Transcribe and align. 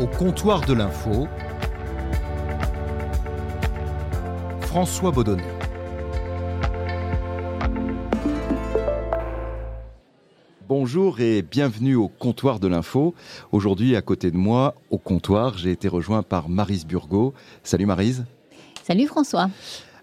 Au 0.00 0.06
comptoir 0.06 0.64
de 0.64 0.74
l'info, 0.74 1.26
François 4.60 5.10
Baudonnet. 5.10 5.42
Bonjour 10.68 11.18
et 11.18 11.42
bienvenue 11.42 11.96
au 11.96 12.06
comptoir 12.06 12.60
de 12.60 12.68
l'info. 12.68 13.16
Aujourd'hui, 13.50 13.96
à 13.96 14.02
côté 14.02 14.30
de 14.30 14.36
moi, 14.36 14.76
au 14.90 14.98
comptoir, 14.98 15.58
j'ai 15.58 15.72
été 15.72 15.88
rejoint 15.88 16.22
par 16.22 16.48
Marise 16.48 16.86
Burgot. 16.86 17.34
Salut 17.64 17.86
Marise. 17.86 18.24
Salut 18.84 19.08
François. 19.08 19.50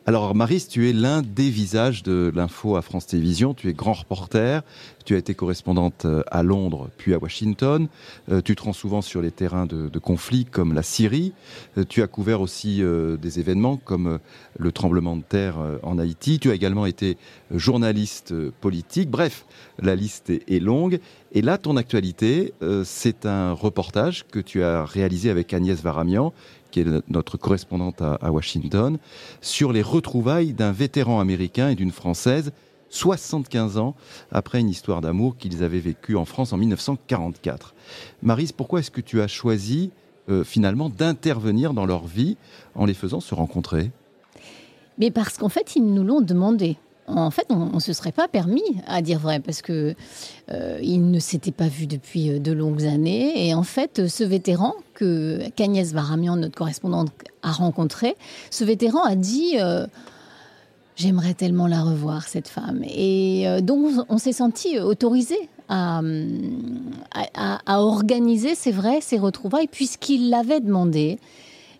Alors 0.08 0.36
Maris, 0.36 0.68
tu 0.70 0.88
es 0.88 0.94
l'un 0.94 1.24
des 1.24 1.50
visages 1.50 2.04
de 2.04 2.32
l'info 2.36 2.76
à 2.76 2.84
France 2.84 3.08
Télévisions, 3.08 3.56
tu 3.56 3.70
es 3.70 3.74
grand 3.74 3.94
reporter, 3.94 4.62
tu 5.04 5.16
as 5.16 5.18
été 5.18 5.34
correspondante 5.34 6.06
euh, 6.06 6.22
à 6.28 6.44
Londres 6.44 6.92
puis 6.96 7.16
à 7.16 7.18
Washington, 7.18 7.88
euh, 8.30 8.40
tu 8.40 8.56
te 8.56 8.62
rends 8.62 8.74
souvent 8.74 9.02
sur 9.02 9.24
les 9.24 9.32
terrains 9.32 9.66
de, 9.66 9.90
conflits 9.98 10.46
comme 10.46 10.74
la 10.76 10.84
Syrie, 10.84 11.34
euh, 11.80 11.86
tu 11.90 12.04
as 12.04 12.08
couvert 12.08 12.42
aussi 12.42 12.84
des 13.20 13.40
événements 13.40 13.78
comme 13.78 14.20
le 14.60 14.72
tremblement 14.72 15.16
de 15.16 15.24
terre 15.24 15.56
en 15.82 15.98
Haïti, 15.98 16.38
tu 16.38 16.52
as 16.52 16.54
également 16.54 16.86
été 16.86 17.18
journaliste 17.50 18.32
politique, 18.62 19.10
bref, 19.10 19.48
la 19.80 19.96
liste 19.96 20.30
est, 20.30 20.60
longue. 20.60 21.00
Et 21.32 21.42
là, 21.42 21.58
ton 21.58 21.78
actualité, 21.78 22.54
c'est 22.84 23.26
un 23.26 23.54
reportage 23.54 24.26
que 24.28 24.40
tu 24.40 24.64
as 24.64 24.86
réalisé 24.86 25.30
avec 25.30 25.54
Agnès 25.54 25.82
Varamian, 25.82 26.34
qui 26.76 26.82
est 26.82 27.10
notre 27.10 27.38
correspondante 27.38 28.02
à, 28.02 28.32
Washington, 28.34 28.98
sur 29.40 29.72
les 29.72 29.82
retrouvailles 29.82 30.52
d'un 30.52 30.74
vétéran 30.74 31.22
américain 31.22 31.70
et 31.70 31.76
d'une 31.76 31.92
Française 31.92 32.52
75 32.90 33.78
ans 33.78 33.96
après 34.30 34.60
une 34.60 34.70
histoire 34.70 35.00
d'amour 35.00 35.38
qu'ils 35.38 35.64
avaient 35.64 35.80
vécue 35.80 36.18
en 36.18 36.26
France 36.26 36.52
en 36.52 36.58
1944. 36.58 37.74
Marise, 38.24 38.52
pourquoi 38.52 38.82
est-ce 38.82 38.92
que 38.92 39.00
tu 39.00 39.22
as 39.22 39.28
choisi 39.30 39.92
euh, 40.28 40.44
finalement 40.44 40.90
d'intervenir 40.90 41.74
dans 41.74 41.86
leur 41.86 42.06
vie 42.06 42.36
en 42.76 42.86
les 42.86 42.94
faisant 42.94 43.22
se 43.22 43.34
rencontrer? 43.34 43.92
Mais 44.98 45.12
parce 45.12 45.38
qu'en 45.38 45.50
fait, 45.50 45.78
ils 45.78 45.86
nous 45.86 46.04
l'ont 46.04 46.22
demandé 46.22 46.78
en 47.08 47.30
fait, 47.30 47.46
on 47.50 47.76
ne 47.76 47.80
se 47.80 47.94
serait 47.94 48.12
pas 48.12 48.28
permis, 48.28 48.64
à 48.88 49.02
dire 49.02 49.20
vrai, 49.20 49.40
parce 49.40 49.62
que 49.62 49.94
euh, 50.52 50.80
ne 50.82 51.20
s'était 51.20 51.52
pas 51.52 51.68
vu 51.68 51.86
depuis 51.86 52.32
euh, 52.32 52.40
de 52.40 52.52
longues 52.52 52.86
années. 52.86 53.48
Et 53.48 53.54
en 53.54 53.64
fait, 53.64 54.08
ce 54.08 54.24
vétéran 54.24 54.74
que 54.94 55.40
qu'Agnès 55.56 55.94
Varamian, 55.94 56.36
notre 56.36 56.56
correspondante, 56.56 57.12
a 57.44 57.52
rencontré, 57.52 58.16
ce 58.50 58.64
vétéran 58.64 59.04
a 59.04 59.16
dit 59.16 59.58
euh, 59.60 59.86
J'aimerais 60.96 61.34
tellement 61.34 61.68
la 61.68 61.82
revoir, 61.82 62.24
cette 62.28 62.48
femme. 62.48 62.82
Et 62.86 63.46
donc, 63.62 64.06
on 64.08 64.18
s'est 64.18 64.32
senti 64.32 64.80
autorisé 64.80 65.36
à, 65.68 66.00
à, 67.36 67.82
organiser, 67.82 68.56
c'est 68.56 68.72
vrai, 68.72 69.00
ces 69.02 69.18
retrouvailles, 69.18 69.68
puisqu'il 69.68 70.30
l'avait 70.30 70.62
demandé. 70.62 71.20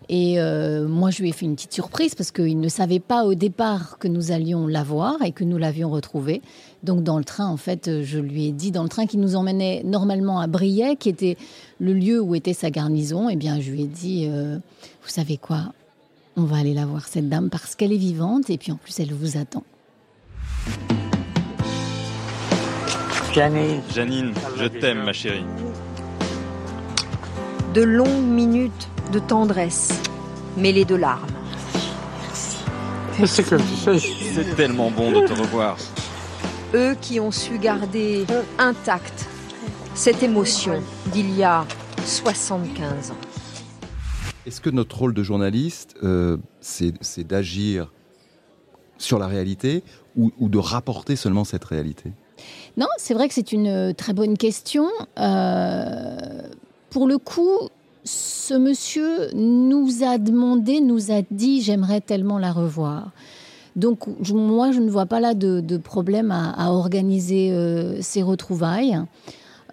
Et 0.08 0.38
euh, 0.38 0.86
moi, 0.86 1.10
je 1.10 1.22
lui 1.22 1.30
ai 1.30 1.32
fait 1.32 1.46
une 1.46 1.56
petite 1.56 1.72
surprise 1.72 2.14
parce 2.14 2.30
qu'il 2.30 2.60
ne 2.60 2.68
savait 2.68 3.00
pas 3.00 3.24
au 3.24 3.34
départ 3.34 3.98
que 3.98 4.06
nous 4.06 4.30
allions 4.30 4.66
la 4.66 4.84
voir 4.84 5.20
et 5.22 5.32
que 5.32 5.42
nous 5.42 5.58
l'avions 5.58 5.90
retrouvée. 5.90 6.42
Donc, 6.84 7.02
dans 7.02 7.18
le 7.18 7.24
train, 7.24 7.48
en 7.48 7.56
fait, 7.56 8.02
je 8.02 8.18
lui 8.18 8.46
ai 8.46 8.52
dit, 8.52 8.70
dans 8.70 8.84
le 8.84 8.88
train 8.88 9.06
qui 9.06 9.18
nous 9.18 9.34
emmenait 9.34 9.82
normalement 9.84 10.40
à 10.40 10.46
Briey, 10.46 10.96
qui 10.96 11.08
était 11.08 11.36
le 11.80 11.92
lieu 11.92 12.20
où 12.20 12.34
était 12.36 12.52
sa 12.52 12.70
garnison, 12.70 13.28
eh 13.28 13.36
bien, 13.36 13.60
je 13.60 13.72
lui 13.72 13.82
ai 13.82 13.86
dit, 13.86 14.28
euh, 14.30 14.58
vous 15.02 15.08
savez 15.08 15.38
quoi? 15.38 15.72
On 16.36 16.42
va 16.42 16.58
aller 16.58 16.74
la 16.74 16.86
voir, 16.86 17.08
cette 17.08 17.28
dame, 17.28 17.50
parce 17.50 17.74
qu'elle 17.74 17.92
est 17.92 17.98
vivante 17.98 18.48
et 18.50 18.58
puis 18.58 18.70
en 18.70 18.76
plus, 18.76 19.00
elle 19.00 19.12
vous 19.12 19.36
attend. 19.36 19.64
Janine. 23.34 23.80
Janine, 23.92 24.32
je 24.56 24.66
t'aime, 24.66 25.02
ma 25.04 25.12
chérie. 25.12 25.44
De 27.74 27.82
longues 27.82 28.24
minutes 28.24 28.88
de 29.12 29.18
tendresse, 29.18 30.00
mêlée 30.56 30.84
de 30.84 30.94
larmes. 30.94 31.26
Merci. 33.18 33.42
C'est 33.42 34.56
tellement 34.56 34.90
bon 34.90 35.12
de 35.12 35.26
te 35.26 35.32
revoir. 35.32 35.76
Eux 36.74 36.96
qui 37.00 37.20
ont 37.20 37.30
su 37.30 37.58
garder 37.58 38.26
intacte 38.58 39.26
cette 39.94 40.22
émotion 40.22 40.82
d'il 41.12 41.34
y 41.34 41.42
a 41.42 41.64
75 42.04 43.12
ans. 43.12 43.14
Est-ce 44.44 44.60
que 44.60 44.70
notre 44.70 44.98
rôle 44.98 45.14
de 45.14 45.22
journaliste, 45.22 45.94
euh, 46.02 46.36
c'est 46.60 47.26
d'agir 47.26 47.92
sur 48.98 49.18
la 49.18 49.26
réalité 49.26 49.82
ou, 50.16 50.30
de 50.48 50.58
rapporter 50.58 51.16
seulement 51.16 51.44
cette 51.44 51.64
réalité? 51.64 52.12
Non, 52.76 52.86
c'est 52.98 53.14
vrai 53.14 53.28
que 53.28 53.34
c'est 53.34 53.52
une 53.52 53.94
très 53.94 54.12
bonne 54.12 54.36
question. 54.36 54.88
Euh, 55.18 56.42
pour 56.90 57.06
le 57.06 57.18
coup, 57.18 57.68
ce 58.06 58.54
monsieur 58.54 59.32
nous 59.34 60.04
a 60.04 60.18
demandé, 60.18 60.80
nous 60.80 61.10
a 61.10 61.22
dit, 61.30 61.60
j'aimerais 61.60 62.00
tellement 62.00 62.38
la 62.38 62.52
revoir. 62.52 63.10
Donc 63.74 64.06
moi, 64.30 64.72
je 64.72 64.80
ne 64.80 64.88
vois 64.88 65.06
pas 65.06 65.20
là 65.20 65.34
de, 65.34 65.76
problème 65.76 66.30
à, 66.30 66.72
organiser 66.72 67.50
euh, 67.50 68.00
ces 68.00 68.22
retrouvailles. 68.22 68.98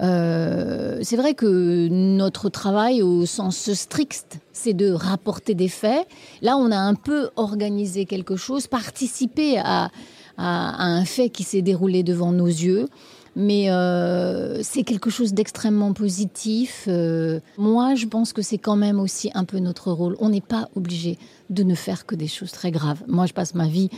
Euh, 0.01 0.97
c'est 1.03 1.15
vrai 1.15 1.35
que 1.35 1.87
notre 1.89 2.49
travail 2.49 3.03
au 3.03 3.25
sens 3.27 3.71
strict, 3.71 4.39
c'est 4.51 4.73
de 4.73 4.91
rapporter 4.91 5.53
des 5.53 5.69
faits. 5.69 6.07
Là, 6.41 6.57
on 6.57 6.71
a 6.71 6.77
un 6.77 6.95
peu 6.95 7.29
organisé 7.35 8.05
quelque 8.05 8.35
chose, 8.35 8.65
participé 8.67 9.59
à 9.59 9.91
un 10.37 11.05
fait 11.05 11.29
qui 11.29 11.43
s'est 11.43 11.61
déroulé 11.61 12.01
devant 12.01 12.31
nos 12.31 12.47
yeux 12.47 12.87
mais 13.35 13.69
euh, 13.69 14.61
c'est 14.61 14.83
quelque 14.83 15.09
chose 15.09 15.33
d'extrêmement 15.33 15.93
positif. 15.93 16.85
Euh, 16.87 17.39
moi, 17.57 17.95
je 17.95 18.05
pense 18.05 18.33
que 18.33 18.41
c'est 18.41 18.57
quand 18.57 18.75
même 18.75 18.99
aussi 18.99 19.31
un 19.33 19.43
peu 19.43 19.59
notre 19.59 19.91
rôle. 19.91 20.15
On 20.19 20.29
n'est 20.29 20.41
pas 20.41 20.69
obligé 20.75 21.17
de 21.49 21.63
ne 21.63 21.75
faire 21.75 22.05
que 22.05 22.15
des 22.15 22.27
choses 22.27 22.51
très 22.51 22.71
graves. 22.71 23.03
Moi, 23.07 23.25
je 23.25 23.33
passe 23.33 23.55
ma 23.55 23.67
vie 23.67 23.89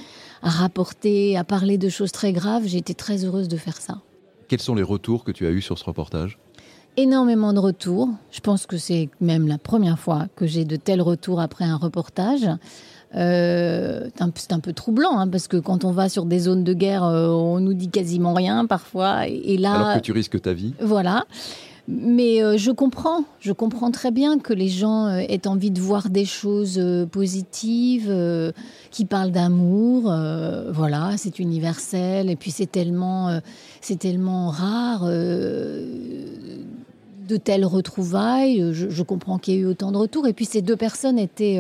à 0.42 0.50
rapporter, 0.50 1.38
à 1.38 1.44
parler 1.44 1.78
de 1.78 1.90
choses 1.90 2.12
très 2.12 2.34
graves. 2.34 2.64
J'ai 2.66 2.78
été 2.78 2.94
très 2.94 3.26
heureuse 3.26 3.48
de 3.48 3.58
faire 3.58 3.78
ça. 3.78 4.02
Quels 4.48 4.62
sont 4.62 4.76
les 4.76 4.84
retours 4.84 5.24
que 5.24 5.32
tu 5.32 5.46
as 5.48 5.52
eus 5.52 5.62
sur 5.62 5.78
ce 5.78 5.84
reportage? 5.84 6.38
Énormément 6.98 7.52
de 7.52 7.60
retours. 7.60 8.10
Je 8.32 8.40
pense 8.40 8.66
que 8.68 8.78
c'est 8.78 9.10
même 9.20 9.48
la 9.48 9.58
première 9.58 10.00
fois 10.00 10.28
que 10.36 10.48
j'ai 10.48 10.64
de 10.64 10.78
tels 10.78 11.02
retours 11.02 11.42
après 11.42 11.66
un 11.66 11.76
reportage. 11.76 12.48
Euh, 13.16 14.10
c'est 14.36 14.52
un 14.52 14.60
peu 14.60 14.74
troublant 14.74 15.18
hein, 15.18 15.28
parce 15.28 15.48
que 15.48 15.58
quand 15.58 15.86
on 15.86 15.92
va 15.92 16.10
sur 16.10 16.26
des 16.26 16.40
zones 16.40 16.64
de 16.64 16.74
guerre, 16.74 17.04
euh, 17.04 17.30
on 17.30 17.60
nous 17.60 17.74
dit 17.74 17.90
quasiment 17.90 18.34
rien 18.34 18.66
parfois. 18.66 19.28
Et, 19.28 19.58
là, 19.58 19.74
alors 19.74 19.96
que 19.96 20.02
tu 20.02 20.12
risques 20.12 20.42
ta 20.42 20.54
vie. 20.54 20.74
Voilà. 20.82 21.26
Mais 21.88 22.44
euh, 22.44 22.58
je 22.58 22.72
comprends, 22.72 23.26
je 23.40 23.54
comprends 23.54 23.92
très 23.92 24.10
bien 24.10 24.40
que 24.40 24.54
les 24.54 24.70
gens 24.70 25.08
aient 25.08 25.48
envie 25.48 25.70
de 25.70 25.80
voir 25.80 26.10
des 26.10 26.26
choses 26.26 26.84
positives, 27.12 28.12
qui 28.92 29.06
parlent 29.06 29.32
d'amour. 29.32 30.14
voilà, 30.74 31.12
c'est 31.18 31.40
universel. 31.40 32.30
Et 32.30 32.36
puis 32.36 32.52
c'est 32.52 32.72
tellement, 32.72 33.40
c'est 33.82 34.00
tellement 34.00 34.50
rare 34.50 35.06
de 35.06 36.28
telles 37.38 37.66
retrouvailles. 37.66 38.74
Je, 38.74 38.90
je 38.90 39.04
comprends 39.04 39.38
qu'il 39.38 39.54
y 39.54 39.58
ait 39.58 39.62
eu 39.62 39.68
autant 39.68 39.92
de 39.92 39.98
retours. 39.98 40.28
Et 40.28 40.34
puis 40.34 40.46
ces 40.46 40.64
deux 40.64 40.76
personnes 40.76 41.20
étaient 41.20 41.60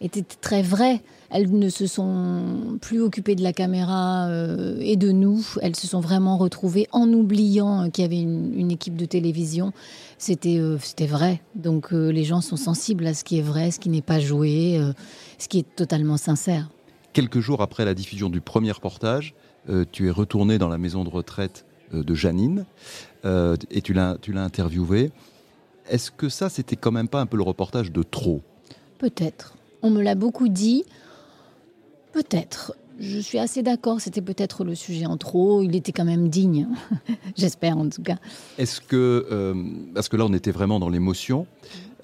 était 0.00 0.22
très 0.22 0.62
vrai. 0.62 1.02
Elles 1.30 1.50
ne 1.50 1.68
se 1.68 1.86
sont 1.86 2.78
plus 2.80 3.00
occupées 3.00 3.34
de 3.34 3.42
la 3.42 3.52
caméra 3.52 4.26
euh, 4.28 4.76
et 4.80 4.96
de 4.96 5.10
nous. 5.10 5.44
Elles 5.60 5.76
se 5.76 5.86
sont 5.86 6.00
vraiment 6.00 6.36
retrouvées 6.36 6.86
en 6.92 7.12
oubliant 7.12 7.90
qu'il 7.90 8.02
y 8.02 8.04
avait 8.04 8.20
une, 8.20 8.70
équipe 8.70 8.96
de 8.96 9.06
télévision. 9.06 9.72
C'était 10.18 10.58
euh, 10.58 10.78
c'était 10.80 11.06
vrai. 11.06 11.42
Donc 11.54 11.92
euh, 11.92 12.10
les 12.10 12.24
gens 12.24 12.40
sont 12.40 12.56
sensibles 12.56 13.06
à 13.06 13.14
ce 13.14 13.24
qui 13.24 13.38
est 13.38 13.42
vrai, 13.42 13.70
ce 13.70 13.80
qui 13.80 13.88
n'est 13.88 14.02
pas 14.02 14.20
joué, 14.20 14.80
ce 15.38 15.48
qui 15.48 15.58
est 15.58 15.76
totalement 15.76 16.16
sincère. 16.16 16.68
Quelques 17.12 17.40
jours 17.40 17.62
après 17.62 17.84
la 17.84 17.94
diffusion 17.94 18.28
du 18.28 18.40
premier 18.40 18.72
reportage, 18.72 19.34
tu 19.90 20.06
es 20.06 20.10
retourné 20.10 20.58
dans 20.58 20.68
la 20.68 20.78
maison 20.78 21.02
de 21.02 21.08
retraite 21.08 21.64
de 21.92 22.14
Janine 22.14 22.66
et 23.24 23.82
tu 23.82 23.94
l'as 23.94 24.16
interviewée. 24.36 25.10
Est-ce 25.88 26.10
que 26.10 26.28
ça, 26.28 26.48
c'était 26.48 26.76
quand 26.76 26.92
même 26.92 27.08
pas 27.08 27.20
un 27.20 27.26
peu 27.26 27.36
le 27.36 27.42
reportage 27.42 27.90
de 27.90 28.02
trop? 28.02 28.42
Peut-être. 28.98 29.55
On 29.86 29.90
me 29.90 30.02
l'a 30.02 30.16
beaucoup 30.16 30.48
dit. 30.48 30.84
Peut-être. 32.12 32.74
Je 32.98 33.20
suis 33.20 33.38
assez 33.38 33.62
d'accord, 33.62 34.00
c'était 34.00 34.20
peut-être 34.20 34.64
le 34.64 34.74
sujet 34.74 35.06
en 35.06 35.16
trop, 35.16 35.62
il 35.62 35.76
était 35.76 35.92
quand 35.92 36.04
même 36.04 36.28
digne, 36.28 36.66
j'espère 37.36 37.78
en 37.78 37.88
tout 37.88 38.02
cas. 38.02 38.16
Est-ce 38.58 38.80
que, 38.80 39.28
euh, 39.30 39.54
parce 39.94 40.08
que 40.08 40.16
là 40.16 40.24
on 40.24 40.32
était 40.32 40.50
vraiment 40.50 40.80
dans 40.80 40.88
l'émotion, 40.88 41.46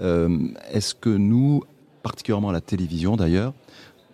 euh, 0.00 0.38
est-ce 0.70 0.94
que 0.94 1.08
nous, 1.08 1.64
particulièrement 2.05 2.50
à 2.50 2.52
la 2.52 2.61
télévision 2.61 3.17
d'ailleurs, 3.17 3.52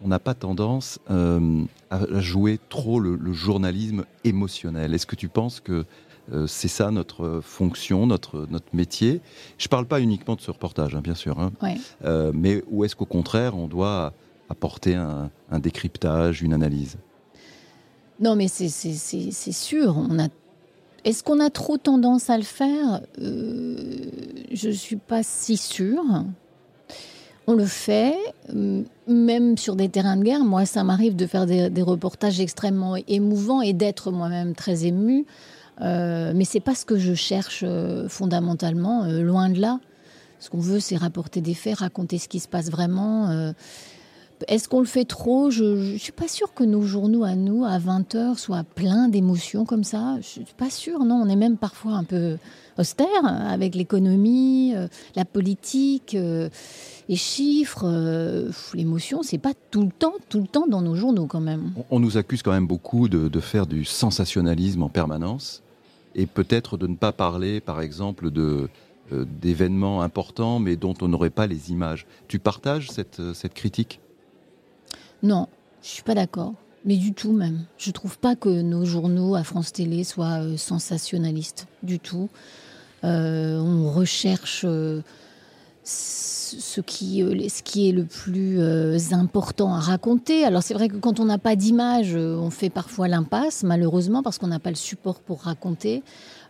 on 0.03 0.09
n'a 0.09 0.21
pas 0.21 0.35
tendance 0.35 0.99
euh, 1.11 1.64
à 1.91 2.21
jouer 2.21 2.59
trop 2.71 3.00
le, 3.00 3.32
journalisme 3.35 4.05
émotionnel? 4.25 4.94
Est-ce 4.94 5.06
que 5.06 5.17
tu 5.17 5.29
penses 5.29 5.61
que 5.61 5.85
c'est 6.46 6.69
ça 6.69 6.90
notre 6.90 7.40
fonction, 7.42 8.06
notre, 8.06 8.46
notre 8.50 8.75
métier. 8.75 9.20
Je 9.56 9.66
ne 9.66 9.70
parle 9.70 9.86
pas 9.86 10.00
uniquement 10.00 10.34
de 10.36 10.40
ce 10.40 10.50
reportage, 10.50 10.94
hein, 10.94 11.00
bien 11.02 11.14
sûr, 11.14 11.38
hein. 11.38 11.52
mais 12.34 12.62
où 12.70 12.84
est-ce 12.84 12.96
qu'au 12.96 13.06
contraire, 13.06 13.56
on 13.56 13.66
doit 13.66 14.12
apporter 14.48 14.94
un, 14.94 15.30
décryptage, 15.58 16.42
une 16.42 16.52
analyse? 16.52 16.96
Non, 18.20 18.34
mais 18.34 18.48
c'est 18.48 18.69
sûr. 19.52 19.96
On 19.96 20.19
a... 20.19 20.28
Est-ce 21.04 21.22
qu'on 21.22 21.40
a 21.40 21.48
trop 21.48 21.78
tendance 21.78 22.28
à 22.28 22.36
le 22.36 22.42
faire? 22.42 23.00
Euh, 23.20 24.10
je 24.52 24.69
ne 24.69 24.72
suis 24.72 24.96
pas 24.96 25.22
si 25.22 25.56
sûre. 25.56 26.04
On 27.46 27.54
le 27.54 27.64
fait, 27.64 28.16
même 29.06 29.56
sur 29.56 29.76
des 29.76 29.88
terrains 29.88 30.16
de 30.16 30.25
guerre. 30.25 30.44
Moi, 30.44 30.66
ça 30.66 30.84
m'arrive 30.84 31.16
de 31.16 31.26
faire 31.26 31.46
des, 31.46 31.82
reportages 31.82 32.40
extrêmement 32.40 32.96
émouvants 33.06 33.62
et 33.62 33.72
d'être 33.72 34.10
moi-même 34.10 34.54
très 34.54 34.84
émue. 34.84 35.25
Euh, 35.80 36.32
mais 36.34 36.44
c'est 36.44 36.60
pas 36.60 36.75
ce 36.75 36.84
que 36.84 36.98
je 36.98 37.14
cherche 37.14 37.62
euh, 37.66 38.08
fondamentalement, 38.08 39.04
euh, 39.04 39.22
loin 39.22 39.48
de 39.48 39.60
là. 39.60 39.80
Ce 40.40 40.50
qu'on 40.50 40.58
veut, 40.58 40.80
c'est 40.80 40.96
rapporter 40.96 41.40
des 41.40 41.54
faits, 41.54 41.78
raconter 41.78 42.19
ce 42.19 42.28
qui 42.28 42.40
se 42.40 42.48
passe 42.48 42.70
vraiment. 42.70 43.52
Est-ce 44.46 44.69
qu'on 44.69 44.78
le 44.78 44.86
fait 44.86 45.04
trop? 45.04 45.50
Je 45.50 45.64
ne 45.94 45.98
suis 45.98 46.12
pas 46.12 46.28
sûre 46.28 46.54
que 46.54 46.62
nos 46.62 46.82
journaux 46.82 47.25
à 47.25 47.34
nous, 47.34 47.64
à 47.64 47.76
20h, 47.78 48.38
soient 48.38 48.62
pleins 48.62 49.08
d'émotions 49.08 49.64
comme 49.64 49.82
ça. 49.82 50.14
Je 50.20 50.26
suis 50.26 50.44
pas 50.56 50.70
sûre, 50.70 51.00
non. 51.00 51.16
On 51.16 51.28
est 51.28 51.34
même 51.34 51.56
parfois 51.56 51.94
un 51.94 52.04
peu 52.04 52.38
austère 52.78 53.25
avec 53.25 53.75
l'économie, 53.75 54.75
la 55.16 55.25
politique 55.25 56.16
les 57.08 57.16
chiffres, 57.16 57.84
euh, 57.84 58.50
l'émotion, 58.75 59.22
c'est 59.22 59.38
pas 59.38 59.52
tout 59.70 59.82
le 59.82 59.90
temps, 59.90 60.14
tout 60.28 60.40
le 60.40 60.46
temps 60.46 60.66
dans 60.66 60.82
nos 60.82 60.94
journaux 60.94 61.26
quand 61.26 61.40
même. 61.40 61.72
On 61.90 62.00
nous 62.00 62.16
accuse 62.16 62.42
quand 62.42 62.52
même 62.52 62.66
beaucoup 62.66 63.08
de, 63.08 63.40
faire 63.40 63.66
du 63.66 63.84
sensationnalisme 63.84 64.82
en 64.82 64.88
permanence 64.88 65.62
et 66.19 66.26
peut-être 66.26 66.76
de 66.76 66.87
ne 66.87 66.97
pas 66.97 67.12
parler, 67.12 67.61
par 67.61 67.81
exemple, 67.81 68.29
euh, 68.37 68.69
d'événements 69.11 70.03
importants 70.03 70.59
mais 70.59 70.76
dont 70.76 70.94
on 71.00 71.09
n'aurait 71.09 71.31
pas 71.31 71.47
les 71.47 71.70
images. 71.70 72.06
Tu 72.26 72.38
partages 72.38 72.91
cette, 72.91 73.20
euh, 73.20 73.49
critique? 73.55 74.00
Non, 75.23 75.49
je 75.82 75.88
suis 75.88 76.03
pas 76.03 76.15
d'accord. 76.15 76.53
Mais 76.85 76.97
du 76.97 77.12
tout 77.12 77.32
même. 77.32 77.65
Je 77.76 77.91
trouve 77.91 78.19
pas 78.19 78.37
que 78.37 78.49
nos 78.62 78.85
journaux 78.85 79.35
à 79.35 79.44
France 79.44 79.73
Télé 79.73 80.05
soient 80.05 80.56
sensationnalistes 80.56 81.67
du 81.82 81.99
tout. 81.99 82.29
on 83.03 83.91
recherche 83.93 84.64
ce 85.88 86.81
qui, 86.81 87.23
euh, 87.23 87.49
ce 87.49 87.62
qui 87.62 87.88
est 87.88 87.93
le 87.93 88.05
plus 88.05 88.61
euh, 88.61 88.99
important 89.12 89.75
à 89.75 89.81
raconter. 89.81 90.44
Alors 90.44 90.62
c'est 90.62 90.75
vrai 90.75 90.88
que 90.88 90.96
quand 90.96 91.20
on 91.20 91.25
n'a 91.25 91.38
pas 91.38 91.56
d'image, 91.56 92.14
euh, 92.14 92.37
on 92.37 92.50
fait 92.50 92.70
parfois 92.70 93.08
l'impasse, 93.08 93.62
malheureusement, 93.62 94.23
parce 94.23 94.38
qu'on 94.38 94.49
n'a 94.49 94.58
pas 94.58 94.70
le 94.70 94.76
support 94.76 95.20
pour 95.20 95.43
raconter. 95.43 96.02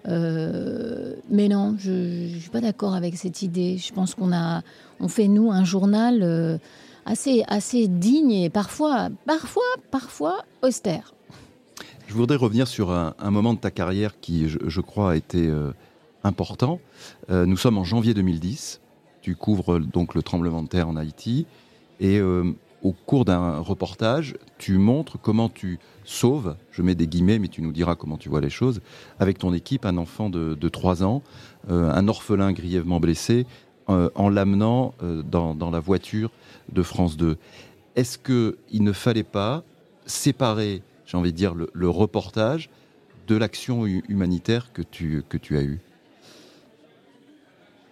mais 0.07 1.49
non, 1.49 1.77
je 1.79 2.35
ne 2.35 2.39
suis 2.41 2.51
pas 2.51 2.61
d'accord 2.61 2.95
avec 2.95 3.17
cette 3.17 3.43
idée. 3.43 3.77
Je 3.79 3.93
pense 3.93 4.15
qu'on 4.15 4.33
a, 4.33 4.63
on 5.01 5.09
fait 5.09 5.29
nous 5.29 5.51
un 5.51 5.65
journal 5.65 6.59
assez, 7.05 7.45
assez 7.47 7.89
digne 7.89 8.33
et 8.33 8.51
parfois, 8.51 9.09
parfois, 9.27 9.71
parfois 9.91 10.45
austère. 10.63 11.15
Je 12.07 12.15
voudrais 12.15 12.37
revenir 12.37 12.67
sur 12.67 12.91
un, 12.91 13.31
moment 13.31 13.53
de 13.53 13.59
ta 13.59 13.71
carrière 13.71 14.19
qui, 14.19 14.49
je, 14.49 14.81
crois, 14.81 15.13
a 15.13 15.17
été 15.17 15.53
important. 16.25 16.81
nous 17.29 17.59
sommes 17.59 17.77
en 17.77 17.85
janvier 17.85 18.15
2010 18.15 18.81
tu 19.29 19.37
couvres 19.37 19.79
donc 19.79 20.15
le 20.15 20.23
tremblement 20.23 20.63
de 20.63 20.69
terre 20.69 20.89
en 20.89 20.97
Haïti 20.97 21.45
et 22.01 22.19
euh, 22.19 22.51
au 22.83 22.93
cours 22.93 23.27
d'un 23.27 23.59
reportage, 23.59 24.37
tu 24.57 24.79
montres 24.79 25.19
comment 25.21 25.51
tu 25.51 25.79
sauves, 26.07 26.57
je 26.71 26.81
mets 26.81 26.95
des 26.95 27.07
guillemets, 27.07 27.39
mais 27.39 27.49
tu 27.49 27.61
nous 27.61 27.73
diras 27.73 27.95
comment 27.95 28.17
tu 28.17 28.31
vois 28.31 28.41
les 28.41 28.49
choses, 28.49 28.81
avec 29.21 29.37
ton 29.37 29.53
équipe, 29.53 29.85
un 29.85 29.99
enfant 29.99 30.31
de, 30.31 30.69
3 30.69 31.05
ans, 31.05 31.23
euh, 31.71 31.93
un 31.93 32.09
orphelin 32.09 32.53
grièvement 32.53 33.01
blessé, 33.01 33.45
euh, 33.91 34.09
en 34.15 34.31
l'amenant 34.31 34.95
dans, 35.03 35.71
la 35.71 35.81
voiture 35.81 36.31
de 36.73 36.83
France 36.83 37.19
2. 37.19 37.37
Est-ce 37.97 38.17
qu'il 38.17 38.83
ne 38.83 38.93
fallait 38.93 39.25
pas 39.25 39.63
séparer, 40.07 40.81
j'ai 41.05 41.19
envie 41.19 41.33
de 41.33 41.37
dire, 41.37 41.55
le, 41.55 41.69
le 41.75 41.91
reportage 41.91 42.71
de 43.27 43.37
l'action 43.37 43.85
humanitaire 43.85 44.73
que 44.73 44.81
tu, 44.81 45.23
que 45.29 45.37
tu 45.37 45.59
as 45.59 45.63
eue? 45.65 45.81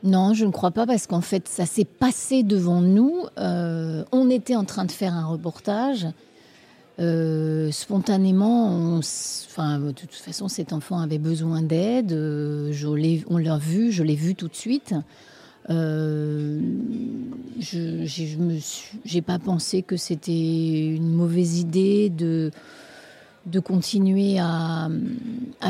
Non, 0.06 0.34
je 0.34 0.44
ne 0.44 0.50
crois 0.50 0.70
pas 0.70 0.86
parce 0.86 1.06
qu'en 1.06 1.20
fait, 1.20 1.48
ça 1.48 1.66
s'est 1.66 1.84
passé 1.84 2.42
devant 2.42 2.80
nous. 2.80 3.24
Euh, 3.38 4.04
on 4.12 4.30
était 4.30 4.56
en 4.56 4.64
train 4.64 4.84
de 4.84 4.92
faire 4.92 5.12
un 5.12 5.26
reportage. 5.26 6.06
Euh, 6.98 7.70
spontanément, 7.72 8.98
de 8.98 9.90
toute 9.90 10.14
façon, 10.14 10.48
cet 10.48 10.72
enfant 10.72 10.98
avait 11.00 11.18
besoin 11.18 11.60
d'aide. 11.60 12.12
Euh, 12.12 12.72
on 13.28 13.36
l'a 13.36 13.58
vu, 13.58 13.92
je 13.92 14.02
l'ai 14.02 14.14
vu 14.14 14.34
tout 14.34 14.48
de 14.48 14.54
suite. 14.54 14.94
je 15.68 16.34
n'ai 19.14 19.22
pas 19.22 19.38
pensé 19.38 19.82
que 19.82 19.96
c'était 19.96 20.86
une 20.86 21.12
mauvaise 21.12 21.58
idée 21.58 22.08
de 22.08 22.50
de 23.46 23.60
continuer 23.60 24.38
à, 24.38 24.88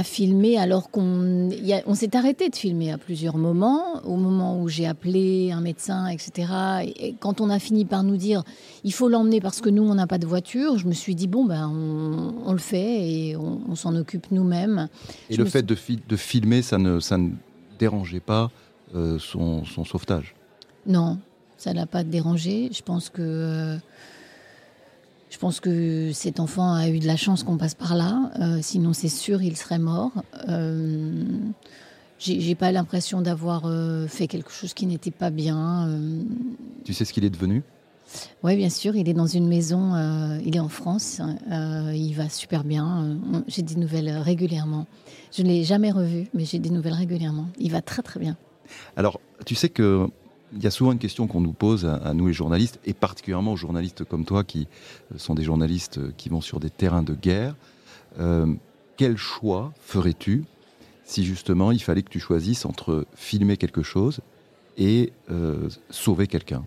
filmer 0.02 0.58
alors 0.58 0.90
qu'on 0.90 1.50
on 1.86 1.94
s'est 1.94 2.16
arrêté 2.16 2.48
de 2.48 2.56
filmer 2.56 2.92
à 2.92 2.98
plusieurs 2.98 3.36
moments, 3.36 4.04
au 4.04 4.16
moment 4.16 4.60
où 4.60 4.68
j'ai 4.68 4.86
appelé 4.86 5.52
un 5.52 5.60
médecin, 5.60 6.06
etc. 6.08 6.52
Et, 7.00 7.14
quand 7.18 7.40
on 7.40 7.48
a 7.50 7.58
fini 7.58 7.84
par 7.84 8.02
nous 8.02 8.16
dire 8.16 8.42
il 8.84 8.92
faut 8.92 9.08
l'emmener 9.08 9.40
parce 9.40 9.60
que 9.60 9.70
nous 9.70 9.82
on 9.82 9.94
n'a 9.94 10.06
pas 10.06 10.18
de 10.18 10.26
voiture, 10.26 10.78
je 10.78 10.86
me 10.86 10.92
suis 10.92 11.14
dit 11.14 11.26
bon 11.26 11.44
ben 11.44 11.68
on, 11.68 12.52
le 12.52 12.58
fait 12.58 13.08
et 13.08 13.36
on, 13.36 13.74
s'en 13.74 13.94
occupe 13.96 14.30
nous-mêmes. 14.30 14.88
Et 15.30 15.36
le 15.36 15.44
fait 15.44 15.62
de, 15.62 15.76
de, 16.08 16.16
filmer, 16.16 16.62
ça 16.62 16.78
ne, 16.78 17.00
ça 17.00 17.18
ne 17.18 17.30
dérangeait 17.78 18.20
pas 18.20 18.50
euh, 18.94 19.18
son, 19.18 19.64
sauvetage? 19.64 20.34
Non, 20.86 21.18
ça 21.56 21.72
l'a 21.72 21.86
pas 21.86 22.04
dérangé. 22.04 22.70
Je 22.72 22.82
pense 22.82 23.10
que 23.10 23.22
euh, 23.22 23.76
je 25.30 25.38
pense 25.38 25.60
que 25.60 26.12
cet 26.12 26.40
enfant 26.40 26.72
a 26.72 26.88
eu 26.88 26.98
de 26.98 27.06
la 27.06 27.16
chance 27.16 27.42
qu'on 27.42 27.56
passe 27.56 27.74
par 27.74 27.96
là. 27.96 28.30
Euh, 28.40 28.58
sinon, 28.62 28.92
c'est 28.92 29.08
sûr, 29.08 29.42
il 29.42 29.56
serait 29.56 29.78
mort. 29.78 30.12
Euh, 30.48 31.24
j'ai 32.18 32.54
pas 32.54 32.72
l'impression 32.72 33.20
d'avoir 33.20 33.64
euh, 33.66 34.06
fait 34.06 34.26
quelque 34.26 34.50
chose 34.50 34.72
qui 34.72 34.86
n'était 34.86 35.10
pas 35.10 35.30
bien. 35.30 35.88
Euh. 35.88 36.22
Tu 36.84 36.94
sais 36.94 37.04
ce 37.04 37.12
qu'il 37.12 37.24
est 37.24 37.30
devenu? 37.30 37.62
Oui, 38.42 38.56
bien 38.56 38.70
sûr. 38.70 38.94
Il 38.94 39.08
est 39.08 39.14
dans 39.14 39.26
une 39.26 39.48
maison. 39.48 39.94
il 40.44 40.56
est 40.56 40.60
en 40.60 40.68
France. 40.68 41.20
il 41.50 42.12
va 42.14 42.28
super 42.28 42.62
bien. 42.62 43.18
j'ai 43.48 43.62
des 43.62 43.74
nouvelles 43.74 44.16
régulièrement. 44.18 44.86
Je 45.32 45.42
ne 45.42 45.48
l'ai 45.48 45.64
jamais 45.64 45.90
revu, 45.90 46.28
mais 46.32 46.44
j'ai 46.44 46.60
des 46.60 46.70
nouvelles 46.70 46.94
régulièrement. 46.94 47.48
Il 47.58 47.72
va 47.72 47.82
très 47.82 48.02
très 48.02 48.20
bien. 48.20 48.36
Alors, 48.96 49.20
tu 49.44 49.56
sais 49.56 49.68
que 49.68 50.08
il 50.52 50.62
y 50.62 50.66
a 50.66 50.70
souvent 50.70 50.92
une 50.92 50.98
question 50.98 51.26
qu'on 51.26 51.40
nous 51.40 51.52
pose 51.52 51.84
à, 51.86 52.12
nous 52.14 52.26
les 52.28 52.32
journalistes, 52.32 52.78
et 52.84 52.94
particulièrement 52.94 53.52
aux 53.52 53.56
journalistes 53.56 54.04
comme 54.04 54.24
toi 54.24 54.44
qui 54.44 54.68
euh, 55.12 55.18
sont 55.18 55.34
des 55.34 55.42
journalistes 55.42 55.98
euh, 55.98 56.12
qui 56.16 56.28
vont 56.28 56.40
sur 56.40 56.60
des 56.60 56.70
terrains 56.70 57.02
de 57.02 57.14
guerre. 57.14 57.54
Euh, 58.18 58.54
quel 58.96 59.16
choix 59.16 59.72
ferais-tu 59.80 60.44
si 61.04 61.24
justement 61.24 61.72
il 61.72 61.82
fallait 61.82 62.02
que 62.02 62.10
tu 62.10 62.20
choisisses 62.20 62.64
entre 62.64 63.06
filmer 63.14 63.56
quelque 63.56 63.82
chose 63.82 64.20
et 64.76 65.12
sauver 65.90 66.26
quelqu'un? 66.26 66.64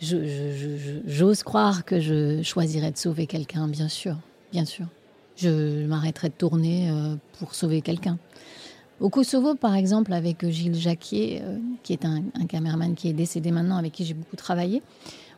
J'ose 0.00 1.42
croire 1.42 1.84
que 1.84 2.00
je 2.00 2.42
choisirais 2.42 2.90
de 2.90 2.98
sauver 2.98 3.26
quelqu'un, 3.26 3.66
bien 3.68 3.88
sûr, 3.88 4.16
bien 4.52 4.64
sûr. 4.64 4.86
Je 5.36 5.86
m'arrêterais 5.86 6.28
de 6.28 6.34
tourner 6.34 6.92
pour 7.38 7.54
sauver 7.54 7.80
quelqu'un. 7.80 8.18
Au 9.00 9.10
Kosovo, 9.10 9.54
par 9.54 9.74
exemple, 9.74 10.12
avec 10.12 10.48
Gilles 10.48 10.74
Jacquier, 10.74 11.40
euh, 11.42 11.58
qui 11.82 11.92
est 11.92 12.04
un, 12.04 12.22
caméraman 12.48 12.94
qui 12.94 13.08
est 13.08 13.12
décédé 13.12 13.52
maintenant, 13.52 13.76
avec 13.76 13.92
qui 13.92 14.04
j'ai 14.04 14.14
beaucoup 14.14 14.36
travaillé, 14.36 14.82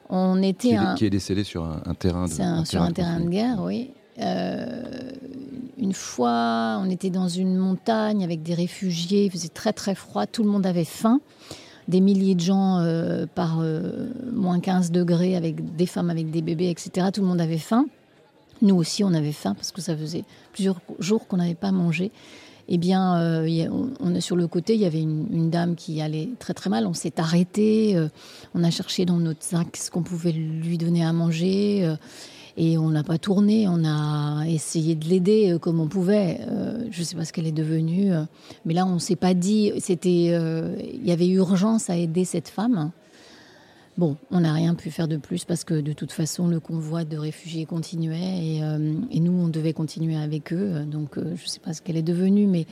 on 0.08 0.42
était... 0.42 0.76
Qui, 0.96 1.06
est, 1.06 1.10
décédé 1.10 1.44
sur 1.44 1.64
un, 1.64 1.94
terrain 1.94 2.26
de 2.26 2.34
guerre. 2.34 2.66
Sur 2.66 2.82
un 2.82 2.92
terrain 2.92 3.20
de 3.20 3.28
guerre, 3.28 3.62
oui. 3.62 3.90
Euh, 4.18 5.12
une 5.78 5.92
fois, 5.92 6.80
on 6.82 6.90
était 6.90 7.10
dans 7.10 7.28
une 7.28 7.56
montagne 7.56 8.24
avec 8.24 8.42
des 8.42 8.54
réfugiés, 8.54 9.26
il 9.26 9.30
faisait 9.30 9.48
très 9.48 9.72
très 9.72 9.94
froid, 9.94 10.26
tout 10.26 10.42
le 10.42 10.50
monde 10.50 10.66
avait 10.66 10.84
faim. 10.84 11.20
Des 11.86 12.00
milliers 12.00 12.34
de 12.34 12.40
gens 12.40 12.78
euh, 12.78 13.26
par 13.34 13.62
moins 14.32 14.60
15 14.60 14.90
degrés, 14.90 15.36
avec 15.36 15.76
des 15.76 15.86
femmes 15.86 16.10
avec 16.10 16.30
des 16.30 16.42
bébés, 16.42 16.70
etc. 16.70 17.08
Tout 17.12 17.20
le 17.20 17.26
monde 17.26 17.40
avait 17.40 17.58
faim. 17.58 17.86
Nous 18.62 18.74
aussi, 18.74 19.04
on 19.04 19.14
avait 19.14 19.32
faim 19.32 19.54
parce 19.54 19.72
que 19.72 19.80
ça 19.80 19.96
faisait 19.96 20.24
plusieurs 20.52 20.80
jours 20.98 21.26
qu'on 21.26 21.38
n'avait 21.38 21.54
pas 21.54 21.72
mangé 21.72 22.10
eh 22.72 22.78
bien, 22.78 23.20
euh, 23.20 23.68
on, 23.98 24.14
est 24.14 24.20
sur 24.20 24.36
le 24.36 24.46
côté, 24.46 24.74
il 24.74 24.80
y 24.80 24.86
avait 24.86 25.02
une, 25.02 25.50
dame 25.50 25.74
qui 25.74 26.00
allait 26.00 26.28
très 26.38 26.54
très 26.54 26.70
mal. 26.70 26.86
On 26.86 26.94
s'est 26.94 27.18
arrêté, 27.18 27.96
euh, 27.96 28.08
on 28.54 28.62
a 28.62 28.70
cherché 28.70 29.04
dans 29.04 29.16
notre 29.16 29.42
sac 29.42 29.76
ce 29.76 29.90
qu'on 29.90 30.04
pouvait 30.04 30.30
lui 30.30 30.78
donner 30.78 31.04
à 31.04 31.12
manger. 31.12 31.80
Euh, 31.82 31.96
et 32.56 32.78
on 32.78 32.90
n'a 32.90 33.02
pas 33.02 33.18
tourné, 33.18 33.66
on 33.68 33.84
a 33.84 34.44
essayé 34.46 34.94
de 34.94 35.06
l'aider 35.06 35.56
comme 35.60 35.80
on 35.80 35.88
pouvait. 35.88 36.40
je 36.90 36.98
ne 36.98 37.04
sais 37.04 37.16
pas 37.16 37.24
ce 37.24 37.32
qu'elle 37.32 37.46
est 37.46 37.52
devenue, 37.52 38.10
mais 38.64 38.74
là 38.74 38.84
on 38.84 38.94
ne 38.94 38.98
s'est 38.98 39.16
pas 39.16 39.34
dit. 39.34 39.72
C'était, 39.78 40.26
il 40.26 41.06
y 41.06 41.12
avait 41.12 41.28
urgence 41.28 41.88
à 41.88 41.96
aider 41.96 42.24
cette 42.24 42.48
femme. 42.48 42.90
Bon, 44.00 44.16
on 44.30 44.40
n'a 44.40 44.54
rien 44.54 44.74
pu 44.74 44.90
faire 44.90 45.08
de 45.08 45.18
plus 45.18 45.44
parce 45.44 45.62
que 45.62 45.78
de 45.78 45.92
toute 45.92 46.10
façon, 46.10 46.48
le 46.48 46.58
convoi 46.58 47.04
de 47.04 47.18
réfugiés 47.18 47.66
continuait 47.66 48.56
et, 48.56 48.64
euh, 48.64 48.78
nous, 48.78 49.32
on 49.32 49.48
devait 49.48 49.74
continuer 49.74 50.16
avec 50.16 50.54
eux. 50.54 50.86
Donc, 50.86 51.18
euh, 51.18 51.36
je 51.36 51.42
ne 51.42 51.48
sais 51.48 51.60
pas 51.60 51.74
ce 51.74 51.82
qu'elle 51.82 51.98
est 51.98 52.02
devenue, 52.02 52.46
mais 52.46 52.64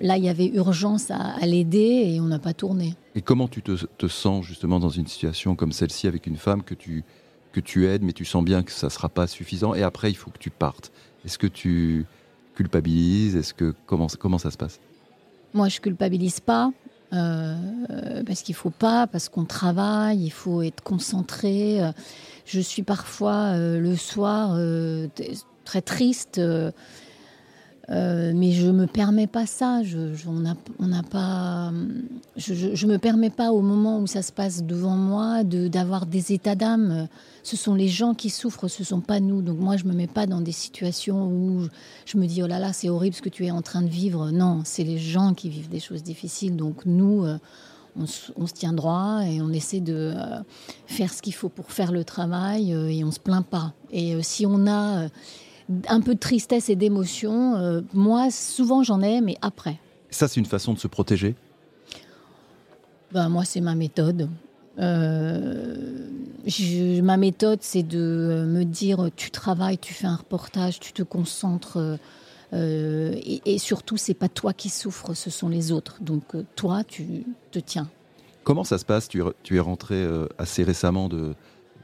là, 0.00 0.18
il 0.18 0.22
y 0.22 0.28
avait 0.28 0.46
urgence 0.46 1.10
à, 1.10 1.44
l'aider 1.44 2.04
et 2.06 2.20
on 2.20 2.26
n'a 2.26 2.38
pas 2.38 2.54
tourné. 2.54 2.94
Et 3.16 3.22
comment 3.22 3.48
tu 3.48 3.60
te, 3.60 4.06
sens 4.06 4.46
justement 4.46 4.78
dans 4.78 4.88
une 4.88 5.08
situation 5.08 5.56
comme 5.56 5.72
celle-ci 5.72 6.06
avec 6.06 6.28
une 6.28 6.36
femme 6.36 6.62
que 6.62 6.74
tu, 6.74 7.02
que 7.50 7.58
tu 7.58 7.88
aides, 7.88 8.04
mais 8.04 8.12
tu 8.12 8.24
sens 8.24 8.44
bien 8.44 8.62
que 8.62 8.70
ça 8.70 8.86
ne 8.86 8.92
sera 8.92 9.08
pas 9.08 9.26
suffisant 9.26 9.74
et 9.74 9.82
après, 9.82 10.12
il 10.12 10.16
faut 10.16 10.30
que 10.30 10.38
tu 10.38 10.50
partes? 10.50 10.92
Est-ce 11.24 11.38
que 11.38 11.48
tu 11.48 12.06
culpabilises? 12.54 13.34
Est-ce 13.34 13.52
que 13.52 13.74
comment, 13.84 14.06
comment 14.16 14.38
ça 14.38 14.52
se 14.52 14.56
passe? 14.56 14.78
Moi, 15.52 15.68
je 15.68 15.80
culpabilise 15.80 16.38
pas. 16.38 16.70
Euh, 17.12 17.54
parce 18.24 18.42
qu'il 18.42 18.54
faut 18.54 18.70
pas, 18.70 19.06
parce 19.06 19.28
qu'on 19.28 19.44
travaille, 19.44 20.24
il 20.24 20.30
faut 20.30 20.62
être 20.62 20.82
concentré. 20.82 21.80
Je 22.46 22.60
suis 22.60 22.82
parfois 22.82 23.56
le 23.56 23.96
soir 23.96 24.56
très 25.64 25.82
triste. 25.82 26.40
Euh, 27.90 28.32
mais 28.34 28.52
je 28.52 28.68
me 28.68 28.86
permets 28.86 29.26
pas 29.26 29.46
ça. 29.46 29.82
Je, 29.82 29.98
on 30.28 30.86
n'a 30.86 31.02
pas. 31.02 31.72
Je, 32.36 32.54
je, 32.74 32.86
me 32.86 32.98
permets 32.98 33.30
pas 33.30 33.50
au 33.50 33.62
moment 33.62 33.98
où 33.98 34.06
ça 34.06 34.22
se 34.22 34.30
passe 34.30 34.62
devant 34.62 34.96
moi 34.96 35.42
de 35.42 35.66
d'avoir 35.66 36.06
des 36.06 36.32
états 36.32 36.54
d'âme. 36.54 37.08
Ce 37.42 37.56
sont 37.56 37.74
les 37.74 37.88
gens 37.88 38.14
qui 38.14 38.30
souffrent, 38.30 38.68
ce 38.68 38.84
sont 38.84 39.00
pas 39.00 39.18
nous. 39.18 39.42
Donc 39.42 39.58
moi, 39.58 39.76
je 39.76 39.84
me 39.84 39.92
mets 39.92 40.06
pas 40.06 40.26
dans 40.26 40.40
des 40.40 40.52
situations 40.52 41.26
où 41.26 41.66
je 42.06 42.16
me 42.16 42.26
dis 42.26 42.42
oh 42.44 42.46
là 42.46 42.60
là, 42.60 42.72
c'est 42.72 42.88
horrible 42.88 43.16
ce 43.16 43.22
que 43.22 43.28
tu 43.28 43.44
es 43.46 43.50
en 43.50 43.62
train 43.62 43.82
de 43.82 43.88
vivre. 43.88 44.30
Non, 44.30 44.62
c'est 44.64 44.84
les 44.84 44.98
gens 44.98 45.34
qui 45.34 45.48
vivent 45.48 45.70
des 45.70 45.80
choses 45.80 46.02
difficiles. 46.02 46.56
Donc 46.56 46.86
nous. 46.86 47.24
Euh, 47.24 47.38
on, 47.96 48.06
se 48.06 48.52
tient 48.54 48.72
droit 48.72 49.22
et 49.26 49.42
on 49.42 49.50
essaie 49.50 49.80
de 49.80 50.14
euh, 50.14 50.38
faire 50.86 51.12
ce 51.12 51.20
qu'il 51.20 51.34
faut 51.34 51.48
pour 51.48 51.72
faire 51.72 51.90
le 51.90 52.04
travail 52.04 52.70
et 52.70 53.02
on 53.02 53.10
se 53.10 53.18
plaint 53.18 53.44
pas. 53.44 53.74
Et 53.90 54.22
si 54.22 54.46
on 54.46 54.68
a 54.68 55.08
un 55.88 56.00
peu 56.00 56.14
de 56.14 56.18
tristesse 56.18 56.68
et 56.68 56.76
d'émotion. 56.76 57.56
Euh, 57.56 57.80
moi, 57.92 58.30
souvent 58.30 58.82
j'en 58.82 59.02
ai, 59.02 59.20
mais 59.20 59.36
après. 59.42 59.78
Ça, 60.10 60.28
c'est 60.28 60.40
une 60.40 60.46
façon 60.46 60.74
de 60.74 60.78
se 60.78 60.88
protéger? 60.88 61.34
Ben, 63.12 63.28
Moi, 63.28 63.44
c'est 63.44 63.60
ma 63.60 63.74
méthode. 63.74 64.28
Euh, 64.78 65.76
ma 67.02 67.16
méthode, 67.16 67.58
c'est 67.62 67.82
de 67.82 68.44
me 68.46 68.64
dire, 68.64 69.10
tu 69.16 69.30
travailles, 69.30 69.78
tu 69.78 69.94
fais 69.94 70.06
un 70.06 70.16
reportage, 70.16 70.80
tu 70.80 70.92
te 70.92 71.02
concentres. 71.02 71.98
Euh, 72.52 73.12
et, 73.14 73.42
et, 73.44 73.58
surtout, 73.58 73.96
c'est 73.96 74.14
pas 74.14 74.28
toi 74.28 74.52
qui 74.52 74.68
souffres, 74.68 75.14
ce 75.14 75.30
sont 75.30 75.48
les 75.48 75.70
autres. 75.70 75.98
Donc, 76.00 76.24
toi, 76.56 76.82
tu 76.82 77.24
te 77.52 77.58
tiens. 77.58 77.88
Comment 78.42 78.64
ça 78.64 78.78
se 78.78 78.84
passe? 78.84 79.08
Tu, 79.08 79.22
tu, 79.42 79.56
es 79.56 79.60
rentré 79.60 80.04
assez 80.38 80.64
récemment 80.64 81.08
de, 81.08 81.34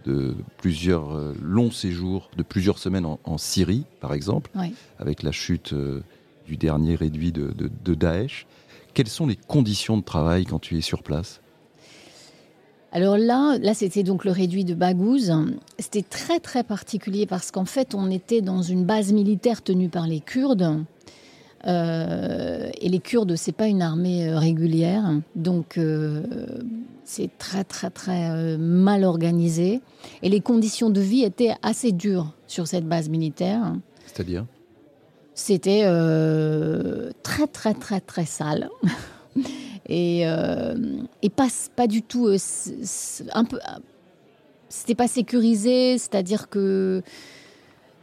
de 0.07 0.35
plusieurs 0.59 1.15
euh, 1.15 1.35
longs 1.43 1.71
séjours, 1.71 2.31
de 2.37 2.43
plusieurs 2.43 2.79
semaines 2.79 3.07
en, 3.07 3.39
Syrie, 3.39 3.85
par 4.01 4.15
exemple, 4.15 4.51
avec 4.99 5.23
la 5.23 5.33
chute 5.33 5.73
euh, 5.73 6.03
du 6.47 6.57
dernier 6.57 6.95
réduit 6.95 7.33
de, 7.33 7.95
Daesh. 7.95 8.47
Quelles 8.95 9.09
sont 9.09 9.27
les 9.27 9.37
conditions 9.37 9.99
de 9.99 10.03
travail 10.03 10.47
quand 10.47 10.59
tu 10.59 10.79
es 10.79 10.81
sur 10.81 11.03
place? 11.03 11.41
Alors 12.93 13.19
là, 13.19 13.59
là 13.59 13.75
c'était 13.75 14.05
donc 14.05 14.25
le 14.25 14.31
réduit 14.31 14.65
de 14.65 14.75
Baghouz. 14.75 15.33
C'était 15.79 16.03
très 16.03 16.41
très 16.41 16.63
particulier 16.63 17.27
parce 17.27 17.51
qu'en 17.51 17.67
fait 17.67 17.95
on 17.95 18.11
était 18.11 18.41
dans 18.41 18.63
une 18.63 18.85
base 18.85 19.13
militaire 19.13 19.63
tenue 19.63 19.91
par 19.91 20.07
les 20.07 20.21
Kurdes 20.21 20.85
euh, 21.67 22.71
et 22.81 22.89
les 22.89 22.99
Kurdes, 23.01 23.35
c'est 23.37 23.53
pas 23.53 23.67
une 23.67 23.83
armée 23.83 24.29
euh, 24.29 24.39
régulière, 24.39 25.11
donc 25.35 25.79
euh, 25.79 26.23
c'est 27.05 27.31
très 27.39 27.65
très 27.65 27.91
très 27.91 28.57
mal 28.57 29.05
organisé. 29.05 29.81
Et 30.23 30.29
les 30.29 30.41
conditions 30.41 30.91
de 30.91 31.01
vie 31.01 31.25
étaient 31.25 31.55
assez 31.63 31.93
dures 31.93 32.33
sur 32.47 32.67
cette 32.69 32.87
base 32.87 33.09
militaire. 33.09 33.75
C'est-à-dire? 34.07 34.47
C'était 35.35 35.83
très 37.23 37.47
très 37.47 37.75
très 37.75 38.01
très 38.01 38.25
sale. 38.25 38.71
et, 39.89 40.23
et 40.23 41.31
pas, 41.31 41.49
pas 41.75 41.87
du 41.87 42.03
tout 42.03 42.29
un 43.33 43.45
peu 43.45 43.59
c'était 44.69 44.95
pas 44.97 45.07
sécurisé 45.07 45.97
c'est 45.99 46.15
à 46.15 46.23
dire 46.23 46.49
que 46.49 47.03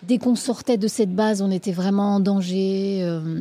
Dès 0.08 0.18
qu'on 0.18 0.36
sortait 0.36 0.78
de 0.78 0.88
cette 0.88 1.16
base, 1.16 1.42
on 1.42 1.50
était 1.50 1.72
vraiment 1.72 2.16
en 2.16 2.20
danger. 2.20 3.00
Euh, 3.04 3.40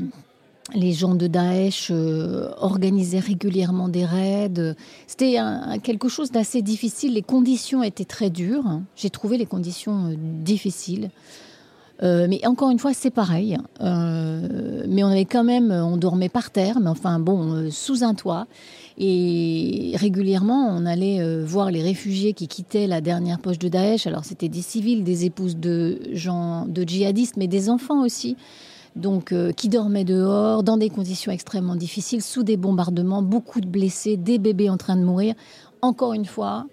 les 0.74 0.92
gens 0.92 1.14
de 1.16 1.26
Daesh 1.26 1.88
euh, 1.90 2.50
organisaient 2.58 3.18
régulièrement 3.18 3.88
des 3.88 4.04
raids. 4.04 4.74
C'était 5.08 5.38
quelque 5.82 6.08
chose 6.08 6.30
d'assez 6.30 6.62
difficile. 6.62 7.14
Les 7.14 7.22
conditions 7.22 7.82
étaient 7.82 8.04
très 8.04 8.30
dures. 8.30 8.80
J'ai 8.94 9.10
trouvé 9.10 9.38
les 9.38 9.46
conditions 9.46 10.10
euh, 10.10 10.14
difficiles. 10.16 11.10
mais 12.00 12.40
encore 12.46 12.70
une 12.70 12.78
fois, 12.78 12.94
c'est 12.94 13.10
pareil. 13.10 13.58
mais 13.80 15.04
on 15.04 15.08
avait 15.08 15.24
quand 15.24 15.44
même, 15.44 15.70
on 15.70 15.96
dormait 15.96 16.28
par 16.28 16.50
terre, 16.50 16.78
mais 16.80 16.90
enfin 16.90 17.18
bon, 17.18 17.70
sous 17.70 18.02
un 18.02 18.14
toit. 18.14 18.46
Et 18.98 19.92
régulièrement, 19.96 20.68
on 20.70 20.84
allait 20.84 21.20
euh, 21.20 21.44
voir 21.44 21.70
les 21.70 21.82
réfugiés 21.82 22.34
qui 22.34 22.48
quittaient 22.48 22.86
la 22.86 23.00
dernière 23.00 23.38
poche 23.38 23.58
de 23.58 23.68
Daesh. 23.68 24.06
Alors 24.06 24.24
c'était 24.24 24.48
des 24.48 24.62
civils, 24.62 25.02
des 25.04 25.24
épouses 25.24 25.56
de 25.56 26.00
gens, 26.12 26.66
de 26.66 26.82
djihadistes, 26.82 27.36
mais 27.36 27.46
des 27.46 27.70
enfants 27.70 28.04
aussi. 28.04 28.36
Donc, 28.94 29.32
euh, 29.32 29.52
qui 29.52 29.70
dormaient 29.70 30.04
dehors, 30.04 30.62
dans 30.62 30.76
des 30.76 30.90
conditions 30.90 31.32
extrêmement 31.32 31.76
difficiles, 31.76 32.20
sous 32.20 32.42
des 32.42 32.58
bombardements, 32.58 33.22
beaucoup 33.22 33.62
de 33.62 33.66
blessés, 33.66 34.18
des 34.18 34.38
bébés 34.38 34.68
en 34.68 34.76
train 34.76 34.96
de 34.96 35.02
mourir. 35.02 35.34
Encore 35.80 36.12
une 36.12 36.26
fois, 36.26 36.66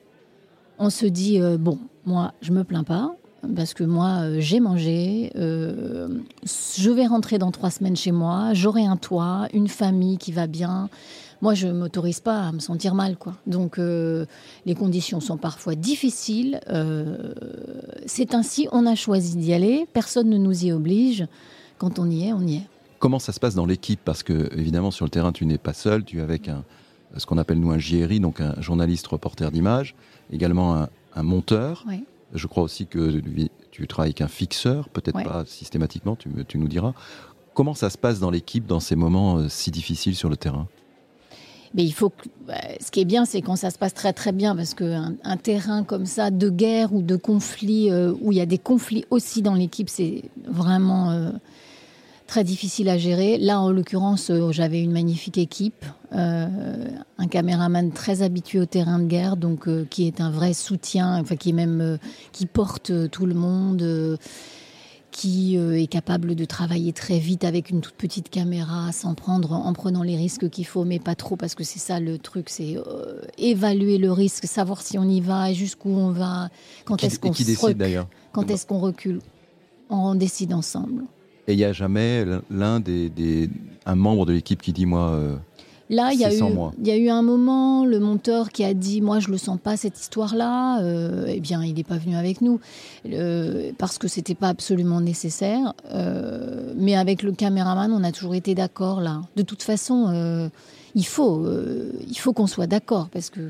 on 0.79 0.89
se 0.89 1.05
dit 1.05 1.39
euh, 1.39 1.57
bon, 1.57 1.79
moi, 2.05 2.33
je 2.41 2.51
me 2.51 2.65
plains 2.65 2.83
pas 2.83 3.15
parce 3.55 3.73
que 3.73 3.85
moi, 3.85 4.37
j'ai 4.39 4.59
mangé. 4.59 5.31
je 5.33 6.89
vais 6.89 7.07
rentrer 7.07 7.37
dans 7.37 7.51
trois 7.51 7.69
semaines 7.69 7.95
chez 7.95 8.11
moi. 8.11 8.53
J'aurai 8.53 8.83
un 8.83 8.97
toit, 8.97 9.47
une 9.53 9.69
famille 9.69 10.17
qui 10.17 10.33
va 10.33 10.45
bien 10.45 10.89
moi, 11.41 11.53
je 11.53 11.67
m'autorise 11.67 12.19
pas 12.19 12.47
à 12.47 12.51
me 12.51 12.59
sentir 12.59 12.95
mal, 12.95 13.15
quoi. 13.17 13.33
Donc, 13.47 13.79
euh, 13.79 14.25
les 14.65 14.75
conditions 14.75 15.19
sont 15.21 15.37
parfois 15.37 15.75
difficiles. 15.75 16.59
Euh, 16.69 17.33
c'est 18.05 18.33
ainsi, 18.33 18.67
on 18.71 18.85
a 18.85 18.95
choisi 18.95 19.37
d'y 19.37 19.53
aller. 19.53 19.87
Personne 19.93 20.29
ne 20.29 20.37
nous 20.37 20.65
y 20.65 20.71
oblige. 20.71 21.27
Quand 21.77 21.97
on 21.97 22.09
y 22.09 22.27
est, 22.27 22.33
on 22.33 22.41
y 22.41 22.55
est. 22.55 22.63
Comment 22.99 23.19
ça 23.19 23.31
se 23.31 23.39
passe 23.39 23.55
dans 23.55 23.65
l'équipe? 23.65 24.01
Parce 24.03 24.21
que, 24.21 24.49
évidemment, 24.57 24.91
sur 24.91 25.05
le 25.05 25.09
terrain, 25.09 25.31
tu 25.31 25.45
n'es 25.45 25.57
pas 25.57 25.73
seul. 25.73 26.03
Tu 26.03 26.19
es 26.19 26.21
avec 26.21 26.49
un, 26.49 26.65
ce 27.15 27.25
qu'on 27.25 27.37
appelle, 27.37 27.59
nous, 27.59 27.71
un 27.71 27.79
JRI, 27.79 28.19
donc 28.19 28.41
un 28.41 28.59
journaliste 28.59 29.07
reporter 29.07 29.51
d'image, 29.51 29.95
également 30.31 30.75
un, 31.15 31.23
monteur. 31.23 31.85
Je 32.33 32.47
crois 32.47 32.63
aussi 32.63 32.85
que 32.85 33.21
tu 33.71 33.87
travailles 33.87 34.09
avec 34.09 34.21
un 34.21 34.27
fixeur, 34.27 34.87
peut-être 34.89 35.21
pas 35.23 35.43
systématiquement, 35.45 36.15
tu, 36.15 36.29
tu 36.47 36.57
nous 36.57 36.67
diras. 36.67 36.93
Comment 37.53 37.73
ça 37.73 37.89
se 37.89 37.97
passe 37.97 38.19
dans 38.19 38.29
l'équipe 38.31 38.65
dans 38.65 38.79
ces 38.79 38.95
moments 38.95 39.37
euh, 39.37 39.49
si 39.49 39.69
difficiles 39.69 40.15
sur 40.15 40.29
le 40.29 40.37
terrain? 40.37 40.67
Mais 41.73 41.83
il 41.83 41.91
faut. 41.91 42.11
Bah, 42.47 42.55
ce 42.79 42.91
qui 42.91 43.01
est 43.01 43.05
bien, 43.05 43.25
c'est 43.25 43.41
quand 43.41 43.55
ça 43.55 43.69
se 43.69 43.77
passe 43.77 43.93
très 43.93 44.13
très 44.13 44.31
bien, 44.31 44.55
parce 44.55 44.73
qu'un 44.73 45.15
un 45.23 45.37
terrain 45.37 45.83
comme 45.83 46.05
ça, 46.05 46.31
de 46.31 46.49
guerre 46.49 46.93
ou 46.93 47.01
de 47.01 47.15
conflit, 47.15 47.91
euh, 47.91 48.13
où 48.21 48.31
il 48.31 48.37
y 48.37 48.41
a 48.41 48.45
des 48.45 48.57
conflits 48.57 49.05
aussi 49.09 49.41
dans 49.41 49.53
l'équipe, 49.53 49.89
c'est 49.89 50.23
vraiment 50.47 51.11
euh, 51.11 51.31
très 52.27 52.43
difficile 52.43 52.89
à 52.89 52.97
gérer. 52.97 53.37
Là, 53.37 53.61
en 53.61 53.71
l'occurrence, 53.71 54.29
euh, 54.29 54.51
j'avais 54.51 54.81
une 54.81 54.91
magnifique 54.91 55.37
équipe, 55.37 55.85
un 56.11 57.27
caméraman 57.29 57.91
très 57.91 58.23
habitué 58.23 58.59
au 58.59 58.65
terrain 58.65 58.97
de 58.97 59.05
guerre, 59.05 59.37
donc 59.37 59.69
qui 59.89 60.07
est 60.07 60.21
un 60.21 60.31
vrai 60.31 60.53
soutien, 60.53 61.19
enfin 61.19 61.35
qui 61.35 61.49
est 61.49 61.53
même 61.53 61.99
qui 62.31 62.47
porte 62.47 62.91
tout 63.11 63.27
le 63.27 63.35
monde 63.35 64.17
qui 65.11 65.57
euh, 65.57 65.79
est 65.79 65.87
capable 65.87 66.35
de 66.35 66.45
travailler 66.45 66.93
très 66.93 67.19
vite 67.19 67.43
avec 67.43 67.69
une 67.69 67.81
toute 67.81 67.95
petite 67.95 68.29
caméra, 68.29 68.91
sans 68.91 69.15
prendre, 69.15 69.53
en 69.53 69.73
prenant 69.73 70.03
les 70.03 70.15
risques 70.15 70.49
qu'il 70.49 70.65
faut, 70.65 70.85
mais 70.85 70.99
pas 70.99 71.15
trop, 71.15 71.35
parce 71.35 71.55
que 71.55 71.63
c'est 71.63 71.79
ça 71.79 71.99
le 71.99 72.17
truc, 72.17 72.49
c'est 72.49 72.77
euh, 72.77 73.21
évaluer 73.37 73.97
le 73.97 74.11
risque, 74.11 74.45
savoir 74.45 74.81
si 74.81 74.97
on 74.97 75.07
y 75.07 75.21
va 75.21 75.51
et 75.51 75.55
jusqu'où 75.55 75.89
on 75.89 76.11
va, 76.11 76.49
quand 76.85 77.03
est-ce 77.03 77.19
qu'on 77.19 77.31
décide 77.31 77.77
d'ailleurs 77.77 78.07
Quand 78.31 78.49
est-ce 78.49 78.65
qu'on 78.65 78.79
recule 78.79 79.19
On 79.89 80.15
décide 80.15 80.53
ensemble. 80.53 81.03
Et 81.47 81.53
il 81.53 81.57
n'y 81.57 81.63
a 81.63 81.73
jamais 81.73 82.25
l'un 82.51 82.79
des, 82.79 83.49
un 83.85 83.95
membre 83.95 84.25
de 84.25 84.33
l'équipe 84.33 84.61
qui 84.61 84.73
dit 84.73 84.85
moi. 84.85 85.09
Euh, 85.09 85.35
Là, 85.91 86.13
il 86.13 86.19
y, 86.19 86.25
a 86.25 86.31
eu, 86.31 86.39
il 86.77 86.87
y 86.87 86.91
a 86.91 86.97
eu 86.97 87.09
un 87.09 87.23
moment, 87.23 87.83
le 87.83 87.99
monteur 87.99 88.49
qui 88.49 88.63
a 88.63 88.75
dit 88.75 89.01
Moi, 89.01 89.19
je 89.19 89.29
le 89.29 89.39
sens 89.39 89.57
pas, 89.61 89.75
cette 89.75 89.99
histoire-là. 89.99 90.81
Euh, 90.81 91.25
eh 91.27 91.39
bien, 91.39 91.63
il 91.63 91.73
n'est 91.73 91.83
pas 91.83 91.97
venu 91.97 92.15
avec 92.15 92.41
nous 92.41 92.59
parce 93.77 93.97
que 93.97 94.07
c'était 94.07 94.35
pas 94.35 94.49
absolument 94.49 95.01
nécessaire. 95.01 95.73
Euh, 95.91 96.73
mais 96.75 96.95
avec 96.95 97.23
le 97.23 97.31
caméraman, 97.31 97.91
on 97.91 98.03
a 98.03 98.11
toujours 98.11 98.35
été 98.35 98.53
d'accord 98.53 99.01
là. 99.01 99.21
De 99.35 99.41
toute 99.41 99.63
façon, 99.63 100.09
euh, 100.09 100.49
il 100.93 101.07
faut, 101.07 101.47
il 102.07 102.17
faut 102.17 102.33
qu'on 102.33 102.47
soit 102.47 102.67
d'accord 102.67 103.09
parce 103.09 103.31
que 103.31 103.41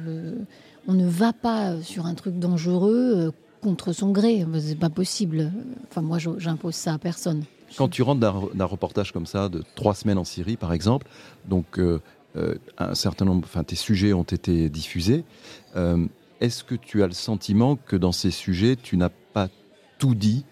on 0.88 0.93
ne 0.93 1.08
va 1.08 1.34
pas 1.34 1.81
sur 1.81 2.05
un 2.05 2.13
truc 2.13 2.39
dangereux 2.39 3.34
contre 3.62 3.91
son 3.91 4.12
gré. 4.12 4.46
C'est 4.62 4.79
pas 4.79 4.89
possible. 4.89 5.51
Enfin, 5.89 6.01
moi, 6.01 6.17
j'impose 6.38 6.75
ça 6.75 6.93
à 6.93 6.98
personne. 6.98 7.43
Quand 7.77 7.88
tu 7.88 8.01
rentres 8.01 8.19
d'un 8.53 8.65
reportage 8.65 9.12
comme 9.12 9.25
ça, 9.25 9.50
de 9.50 9.63
trois 9.75 9.93
semaines 9.93 10.17
en 10.17 10.24
Syrie, 10.24 10.58
par 10.58 10.74
exemple, 10.74 11.08
donc 11.48 11.79
euh, 11.79 12.01
un 12.77 12.95
certain 12.95 13.25
nombre, 13.25 13.45
enfin 13.45 13.63
tes 13.63 13.75
sujets 13.75 14.13
ont 14.13 14.24
été 14.24 14.69
diffusés. 14.69 15.24
Euh, 15.75 16.05
est-ce 16.41 16.63
que 16.63 16.75
tu 16.75 17.03
as 17.03 17.07
le 17.07 17.13
sentiment 17.13 17.75
que 17.75 17.95
dans 17.95 18.12
ces 18.12 18.31
sujets, 18.31 18.75
tu 18.75 18.98
n'as 18.98 19.09
pas 19.09 19.50
tout 19.98 20.15
dit 20.15 20.45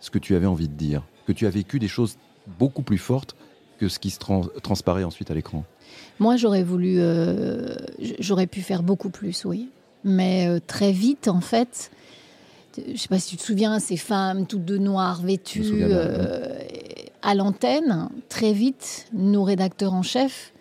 ce 0.00 0.10
que 0.10 0.18
tu 0.18 0.34
avais 0.36 0.46
envie 0.46 0.68
de 0.68 0.74
dire, 0.74 1.02
que 1.26 1.32
tu 1.32 1.46
as 1.46 1.50
vécu 1.50 1.78
des 1.78 1.88
choses 1.88 2.16
beaucoup 2.58 2.82
plus 2.82 2.98
fortes 2.98 3.36
que 3.78 3.88
ce 3.88 3.98
qui 3.98 4.10
se 4.10 4.18
transparaît 4.62 5.04
ensuite 5.04 5.30
à 5.30 5.34
l'écran? 5.34 5.64
Moi, 6.18 6.36
j'aurais 6.36 6.62
voulu, 6.62 6.96
euh, 6.98 7.74
j'aurais 8.20 8.46
pu 8.46 8.60
faire 8.60 8.82
beaucoup 8.82 9.10
plus, 9.10 9.44
oui. 9.44 9.68
Mais 10.04 10.60
très 10.60 10.92
vite, 10.92 11.28
en 11.28 11.40
fait, 11.40 11.90
je 12.76 12.92
ne 12.92 12.96
sais 12.96 13.08
pas 13.08 13.18
si 13.18 13.30
tu 13.30 13.36
te 13.36 13.42
souviens, 13.42 13.78
ces 13.80 13.96
femmes 13.96 14.46
toutes 14.46 14.64
de 14.64 14.78
noir 14.78 15.22
vêtues 15.22 15.82
à 17.22 17.34
l'antenne, 17.34 18.10
très 18.28 18.52
vite, 18.52 19.08
nos 19.12 19.44
rédacteurs 19.44 19.94
en 19.94 20.02
chef 20.02 20.53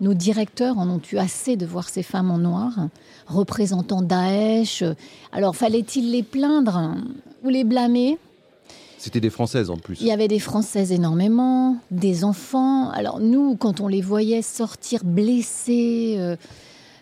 nos 0.00 0.14
directeurs 0.14 0.78
en 0.78 0.88
ont 0.90 1.00
eu 1.12 1.16
assez 1.16 1.56
de 1.56 1.64
voir 1.66 1.88
ces 1.88 2.02
femmes 2.02 2.30
en 2.30 2.38
noir, 2.38 2.88
représentant 3.26 4.02
Daesh. 4.02 4.84
Alors 5.32 5.56
fallait-il 5.56 6.10
les 6.10 6.22
plaindre 6.22 6.94
ou 7.44 7.48
les 7.48 7.64
blâmer? 7.64 8.18
C'était 8.98 9.20
des 9.20 9.30
Françaises 9.30 9.70
en 9.70 9.76
plus. 9.76 10.00
Il 10.00 10.06
y 10.06 10.10
avait 10.10 10.28
des 10.28 10.38
Françaises 10.38 10.90
énormément, 10.92 11.76
des 11.90 12.24
enfants. 12.24 12.90
Alors 12.90 13.20
nous, 13.20 13.54
quand 13.56 13.80
on 13.80 13.88
les 13.88 14.00
voyait 14.02 14.42
sortir 14.42 15.04
blessés, 15.04 16.16
euh, 16.18 16.36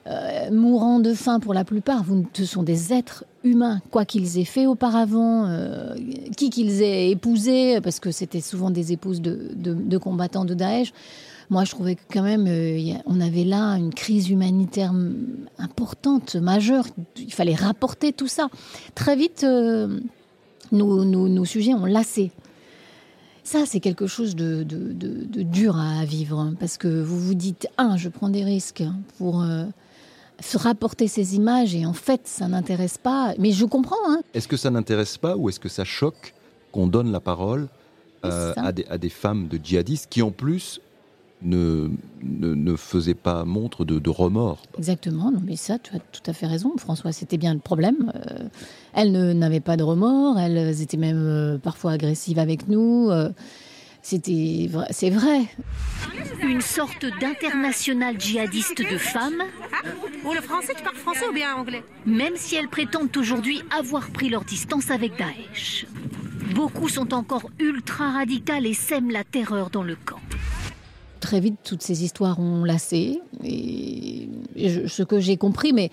euh, 0.07 0.51
mourant 0.51 1.01
de 1.01 1.15
faim 1.15 1.41
pour 1.41 1.55
la 1.55 1.65
plupart, 1.65 2.03
vous, 2.05 2.27
ce 2.35 2.45
sont 2.45 2.63
des 2.63 2.93
êtres 2.93 3.25
humains, 3.43 3.81
quoi 3.91 4.05
qu'ils 4.05 4.39
aient 4.39 4.45
fait 4.45 4.67
auparavant, 4.67 5.47
euh, 5.47 5.95
qui 6.37 6.51
qu'ils 6.51 6.83
aient 6.83 7.11
épousé, 7.11 7.81
parce 7.81 8.01
que 8.01 8.11
c'était 8.11 8.41
souvent 8.43 8.71
des 8.71 8.93
épouses 8.93 9.23
de, 9.23 9.51
de- 9.55 9.73
de 9.75 9.99
combattants 9.99 10.45
de 10.45 10.53
Daesh. 10.55 10.93
Moi, 11.51 11.65
je 11.65 11.71
trouvais 11.73 11.95
que 11.97 12.01
quand 12.13 12.23
même, 12.23 12.47
euh, 12.49 12.95
on 13.07 13.21
avait 13.21 13.45
là 13.45 13.73
une 13.77 13.93
crise 13.93 14.31
humanitaire 14.31 14.93
importante, 15.59 16.37
majeure. 16.37 16.87
Il 17.19 17.33
fallait 17.33 17.55
rapporter 17.55 18.13
tout 18.13 18.29
ça. 18.29 18.49
Très 18.95 19.17
vite, 19.17 19.45
euh, 19.45 20.01
nos, 20.73 21.05
nos- 21.05 21.29
nos 21.29 21.45
sujets 21.45 21.75
ont 21.75 21.87
lassé. 21.87 22.31
Ça, 23.43 23.65
c'est 23.67 23.81
quelque 23.81 24.07
chose 24.07 24.35
de, 24.37 24.63
de- 24.63 24.93
de- 24.93 25.25
de 25.27 25.43
dur 25.43 25.77
à 25.79 26.05
vivre, 26.07 26.39
hein, 26.39 26.55
parce 26.59 26.79
que 26.79 26.89
vous 27.03 27.21
vous 27.21 27.35
dites, 27.35 27.69
un, 27.77 27.97
je 27.99 28.09
prends 28.09 28.31
des 28.31 28.43
risques 28.43 28.83
pour 29.19 29.43
euh, 29.43 29.65
se 30.41 30.57
rapporter 30.57 31.09
ces 31.09 31.37
images, 31.37 31.75
et 31.75 31.85
en 31.85 31.93
fait, 31.93 32.23
ça 32.25 32.49
n'intéresse 32.49 32.97
pas. 32.97 33.35
Mais 33.39 33.53
je 33.53 33.67
comprends, 33.67 33.97
hein, 34.09 34.21
Est-ce 34.33 34.49
que 34.49 34.57
ça 34.57 34.71
n'intéresse 34.71 35.19
pas 35.19 35.37
ou 35.37 35.51
est-ce 35.51 35.61
que 35.61 35.69
ça 35.69 35.85
choque 35.85 36.33
qu'on 36.73 36.87
donne 36.87 37.13
la 37.13 37.21
parole 37.21 37.69
euh, 38.25 38.55
des, 38.73 38.87
à 38.89 38.97
des 38.97 39.11
femmes 39.11 39.49
de 39.49 39.61
djihadistes 39.63 40.07
qui 40.09 40.23
en 40.23 40.31
plus 40.31 40.81
ne, 41.45 41.91
ne, 42.23 42.55
ne 42.55 42.77
faisaient 42.77 43.15
pas 43.15 43.45
montre 43.45 43.85
de, 43.85 43.99
de 43.99 44.11
remords 44.11 44.63
Exactement, 44.79 45.31
non 45.31 45.41
mais 45.45 45.57
ça, 45.57 45.79
tu 45.79 45.95
as 45.95 45.99
tout 46.01 46.23
à 46.27 46.33
fait 46.33 46.47
raison, 46.47 46.73
François, 46.79 47.13
c'était 47.13 47.37
bien 47.39 47.55
le 47.55 47.61
problème. 47.61 48.13
Euh, 48.15 48.49
elles 48.95 49.13
ne- 49.13 49.33
n'avaient 49.33 49.61
pas 49.61 49.77
de 49.77 49.83
remords, 49.85 50.39
elles 50.39 50.81
étaient 50.83 50.97
même 50.97 51.19
euh, 51.19 51.59
parfois 51.59 51.93
agressives 51.93 52.39
avec 52.39 52.69
nous. 52.69 53.09
euh, 53.11 53.31
c'était 54.03 54.69
vrai- 54.71 54.89
c'est 54.91 55.09
vrai. 55.11 55.41
Une 56.43 56.61
sorte 56.61 57.07
d'international 57.21 58.21
djihadiste 58.21 58.79
de 58.81 58.99
femmes, 58.99 59.43
Ou 60.27 60.33
le 60.35 60.41
français, 60.43 60.73
tu 60.77 60.83
parles 60.83 60.97
français 60.97 61.27
ou 61.31 61.33
bien 61.35 61.55
anglais 61.55 61.83
même 62.07 62.35
si 62.37 62.55
elles 62.57 62.69
prétendent 62.69 63.15
aujourd'hui 63.17 63.63
avoir 63.79 64.09
pris 64.11 64.29
leur 64.29 64.45
distance 64.45 64.91
avec 64.91 65.13
Daesh. 65.19 65.87
Beaucoup 66.55 66.89
sont 66.89 67.13
encore 67.15 67.49
ultra 67.59 68.11
radicales 68.13 68.67
et 68.67 68.75
sèment 68.75 69.11
la 69.11 69.25
terreur 69.25 69.71
dans 69.71 69.83
le 69.83 69.97
camp. 69.97 70.21
Très 71.25 71.40
vite, 71.40 71.57
toutes 71.64 71.81
ces 71.81 72.04
histoires 72.04 72.38
ont 72.38 72.64
lassé, 72.64 73.19
et, 73.43 74.28
ce 74.59 75.02
que 75.02 75.21
j'ai 75.21 75.38
compris, 75.38 75.73
mais 75.73 75.90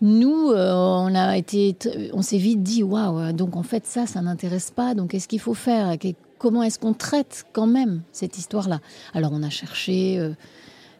nous, 0.00 0.50
euh, 0.50 0.74
on 0.74 1.14
a 1.14 1.38
été, 1.38 1.76
on 2.12 2.20
s'est 2.20 2.36
vite 2.36 2.64
dit, 2.64 2.82
waouh, 2.82 3.30
donc 3.32 3.54
en 3.54 3.62
fait 3.62 3.86
ça, 3.86 4.08
ça 4.08 4.20
n'intéresse 4.22 4.72
pas, 4.72 4.96
donc 4.96 5.10
qu'est-ce 5.10 5.28
qu'il 5.28 5.38
faut 5.38 5.54
faire? 5.54 5.96
Comment 6.36 6.64
est-ce 6.64 6.80
qu'on 6.80 6.94
traite 6.94 7.44
quand 7.52 7.68
même 7.68 8.02
cette 8.10 8.38
histoire-là? 8.38 8.80
Alors 9.14 9.30
on 9.32 9.44
a 9.44 9.50
cherché 9.50 10.18
euh, 10.18 10.32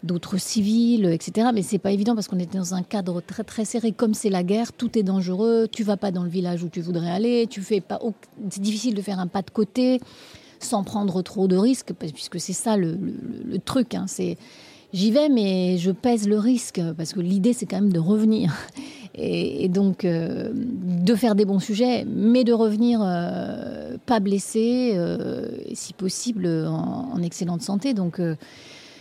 d'autres 0.05 0.37
civils, 0.37 1.07
etc. 1.07 1.49
Mais 1.53 1.63
c'est 1.63 1.81
pas 1.81 1.91
évident 1.91 2.15
parce 2.15 2.29
qu'on 2.29 2.39
était 2.39 2.59
dans 2.59 2.75
un 2.75 2.85
cadre 2.85 3.21
très 3.21 3.43
très 3.43 3.65
serré. 3.65 3.91
Comme 3.91 4.15
c'est 4.15 4.31
la 4.31 4.45
guerre, 4.45 4.73
tout 4.73 4.97
est 4.97 5.03
dangereux. 5.03 5.67
Tu 5.73 5.83
vas 5.83 5.97
pas 5.97 6.13
dans 6.13 6.23
le 6.23 6.31
village 6.31 6.63
où 6.63 6.69
tu 6.69 6.81
voudrais 6.81 7.11
aller. 7.11 7.49
Tu 7.51 7.61
fais 7.63 7.81
pas. 7.81 7.99
C'est 8.49 8.63
difficile 8.63 8.95
de 8.95 9.03
faire 9.03 9.19
un 9.19 9.27
pas 9.27 9.43
de 9.43 9.51
côté 9.51 9.99
sans 10.65 10.85
prendre 10.85 11.23
trop 11.23 11.49
de 11.49 11.57
risques, 11.57 11.93
puisque 11.93 12.41
c'est 12.41 12.53
ça 12.53 12.77
le, 12.77 12.99
truc. 13.65 13.95
hein. 13.95 14.05
C'est 14.07 14.37
j'y 14.93 15.11
vais, 15.11 15.29
mais 15.29 15.79
je 15.79 15.91
pèse 15.91 16.29
le 16.29 16.39
risque 16.39 16.81
parce 16.97 17.13
que 17.13 17.21
l'idée 17.21 17.53
c'est 17.53 17.67
quand 17.67 17.81
même 17.81 17.93
de 17.93 18.01
revenir. 18.01 18.55
Et, 19.15 19.69
donc 19.69 20.07
euh, 20.07 20.51
de 20.55 21.15
faire 21.15 21.35
des 21.35 21.45
bons 21.45 21.59
sujets, 21.59 22.07
mais 22.07 22.45
de 22.45 22.55
revenir 22.55 23.01
euh, 23.03 23.99
pas 24.07 24.21
blessé, 24.21 24.93
euh, 24.95 25.51
si 25.75 25.93
possible 25.93 26.47
en, 26.47 27.11
en 27.13 27.23
excellente 27.23 27.61
santé. 27.61 27.93
Donc 27.93 28.23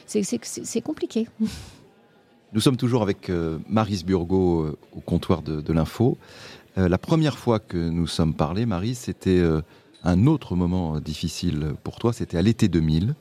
c'est- 0.06 0.82
compliqué. 0.82 1.28
Nous 2.54 2.60
sommes 2.60 2.76
toujours 2.76 3.02
avec 3.02 3.32
Marise 3.70 4.04
Burgot 4.04 4.78
au 4.94 5.00
comptoir 5.00 5.42
de, 5.42 5.72
l'info. 5.72 6.18
La 6.76 6.98
première 6.98 7.38
fois 7.38 7.60
que 7.60 7.78
nous 7.78 8.08
sommes 8.08 8.34
parlé, 8.34 8.66
Marie, 8.66 8.94
c'était 8.94 9.42
un 10.04 10.26
autre 10.28 10.56
moment 10.56 11.00
difficile 11.00 11.74
pour 11.84 12.00
toi, 12.00 12.14
c'était 12.14 12.38
à 12.38 12.42
l'été 12.42 12.68
2000. 12.68 13.16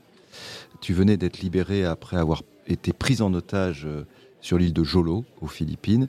Tu 0.80 0.94
venais 0.94 1.16
d'être 1.16 1.40
libérée 1.40 1.84
après 1.84 2.16
avoir 2.16 2.42
été 2.66 2.92
prise 2.92 3.20
en 3.22 3.34
otage 3.34 3.84
euh, 3.84 4.04
sur 4.40 4.58
l'île 4.58 4.72
de 4.72 4.84
Jolo, 4.84 5.24
aux 5.40 5.46
Philippines. 5.46 6.08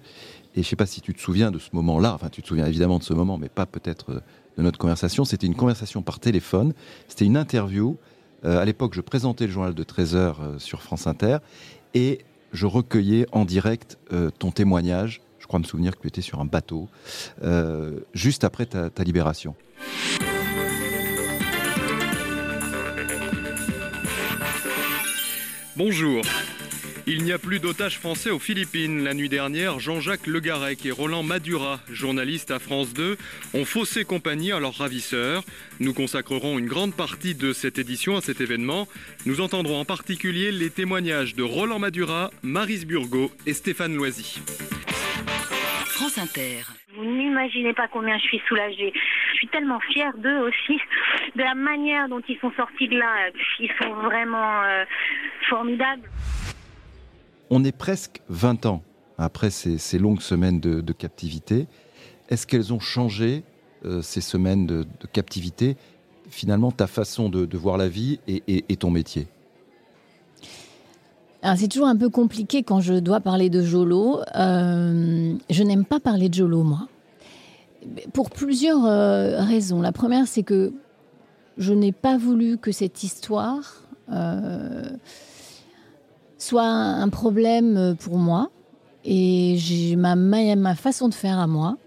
Et 0.53 0.55
je 0.55 0.59
ne 0.59 0.63
sais 0.65 0.75
pas 0.75 0.85
si 0.85 1.01
tu 1.01 1.13
te 1.13 1.21
souviens 1.21 1.51
de 1.51 1.59
ce 1.59 1.69
moment-là, 1.73 2.13
enfin 2.13 2.29
tu 2.29 2.41
te 2.41 2.47
souviens 2.47 2.65
évidemment 2.65 2.99
de 2.99 3.03
ce 3.03 3.13
moment, 3.13 3.37
mais 3.37 3.49
pas 3.49 3.65
peut-être 3.65 4.11
euh, 4.11 4.19
de 4.57 4.63
notre 4.63 4.77
conversation. 4.77 5.23
C'était 5.23 5.47
une 5.47 5.55
conversation 5.55 6.01
par 6.01 6.19
téléphone, 6.19 6.73
c'était 7.07 7.25
une 7.25 7.37
interview. 7.37 7.97
Euh, 8.43 8.59
à 8.59 8.65
l'époque, 8.65 8.93
je 8.93 9.01
présentais 9.01 9.45
le 9.45 9.51
journal 9.51 9.73
de 9.73 9.83
13 9.83 10.15
heures 10.15 10.41
euh, 10.41 10.59
sur 10.59 10.81
France 10.81 11.07
Inter 11.07 11.37
et 11.93 12.19
je 12.51 12.65
recueillais 12.65 13.27
en 13.31 13.45
direct 13.45 13.97
ton 14.37 14.51
témoignage. 14.51 15.21
Je 15.39 15.47
crois 15.47 15.57
me 15.57 15.63
souvenir 15.63 15.95
que 15.95 16.01
tu 16.01 16.07
étais 16.09 16.21
sur 16.21 16.41
un 16.41 16.45
bateau 16.45 16.89
juste 18.13 18.43
après 18.43 18.65
ta 18.65 19.03
libération. 19.05 19.55
Bonjour. 25.83 26.21
Il 27.07 27.23
n'y 27.23 27.31
a 27.31 27.39
plus 27.39 27.59
d'otages 27.59 27.97
français 27.97 28.29
aux 28.29 28.37
Philippines. 28.37 29.03
La 29.03 29.15
nuit 29.15 29.29
dernière, 29.29 29.79
Jean-Jacques 29.79 30.27
Legarec 30.27 30.85
et 30.85 30.91
Roland 30.91 31.23
Madura, 31.23 31.79
journalistes 31.91 32.51
à 32.51 32.59
France 32.59 32.93
2, 32.93 33.17
ont 33.55 33.65
faussé 33.65 34.05
compagnie 34.05 34.51
à 34.51 34.59
leurs 34.59 34.75
ravisseurs. 34.75 35.41
Nous 35.79 35.95
consacrerons 35.95 36.59
une 36.59 36.67
grande 36.67 36.95
partie 36.95 37.33
de 37.33 37.51
cette 37.51 37.79
édition 37.79 38.15
à 38.15 38.21
cet 38.21 38.41
événement. 38.41 38.87
Nous 39.25 39.41
entendrons 39.41 39.79
en 39.79 39.85
particulier 39.85 40.51
les 40.51 40.69
témoignages 40.69 41.33
de 41.33 41.41
Roland 41.41 41.79
Madura, 41.79 42.29
Marise 42.43 42.85
Burgot 42.85 43.31
et 43.47 43.53
Stéphane 43.53 43.95
Loisy. 43.95 44.39
France 45.85 46.19
Inter. 46.19 46.61
Vous 46.95 47.05
n'imaginez 47.05 47.73
pas 47.73 47.87
combien 47.87 48.17
je 48.17 48.23
suis 48.23 48.41
soulagée. 48.47 48.93
Je 49.31 49.37
suis 49.37 49.47
tellement 49.47 49.79
fière 49.79 50.15
d'eux 50.17 50.39
aussi, 50.39 50.79
de 51.35 51.41
la 51.41 51.55
manière 51.55 52.07
dont 52.09 52.21
ils 52.27 52.37
sont 52.39 52.51
sortis 52.51 52.87
de 52.87 52.99
là. 52.99 53.29
Ils 53.59 53.71
sont 53.81 53.93
vraiment 53.93 54.63
euh, 54.63 54.83
formidables. 55.55 56.09
On 57.49 57.63
est 57.65 57.75
presque 57.77 58.21
20 58.29 58.65
ans 58.65 58.81
après 59.17 59.49
ces, 59.51 59.77
ces 59.77 59.99
longues 59.99 60.21
semaines 60.21 60.59
de, 60.61 60.79
de 60.81 60.93
captivité. 60.93 61.67
Est-ce 62.29 62.47
qu'elles 62.47 62.71
ont 62.73 62.79
changé, 62.79 63.43
euh, 63.85 64.01
ces 64.01 64.21
semaines 64.21 64.65
de, 64.65 64.83
de 64.83 65.07
captivité, 65.11 65.75
finalement 66.29 66.71
ta 66.71 66.87
façon 66.87 67.27
de, 67.29 67.45
de 67.45 67.57
voir 67.57 67.77
la 67.77 67.89
vie 67.89 68.19
et, 68.27 68.41
et- 68.47 68.63
et 68.69 68.77
ton 68.77 68.89
métier? 68.89 69.27
C'est 71.57 71.67
toujours 71.67 71.87
un 71.87 71.97
peu 71.97 72.09
compliqué 72.09 72.61
quand 72.63 72.81
je 72.81 72.93
dois 72.93 73.19
parler 73.19 73.49
de 73.49 73.63
Jolo. 73.63 74.21
Euh, 74.35 75.33
je 75.49 75.63
n'aime 75.63 75.85
pas 75.85 75.99
parler 75.99 76.29
de 76.29 76.35
Jolo, 76.35 76.61
moi. 76.63 76.87
Pour 78.13 78.29
plusieurs 78.29 78.85
euh, 78.85 79.41
raisons. 79.43 79.81
La 79.81 79.91
première, 79.91 80.27
c'est 80.27 80.43
que 80.43 80.71
je 81.57 81.73
n'ai 81.73 81.91
pas 81.91 82.15
voulu 82.17 82.59
que 82.59 82.71
cette 82.71 83.01
histoire 83.03 83.87
euh, 84.11 84.83
soit 86.41 86.63
un 86.63 87.09
problème 87.09 87.95
pour 87.99 88.17
moi. 88.17 88.49
Et 89.03 89.57
ma, 89.97 90.15
ma, 90.15 90.75
façon 90.75 91.09
de 91.09 91.13
faire 91.13 91.39
à 91.39 91.47
moi 91.47 91.77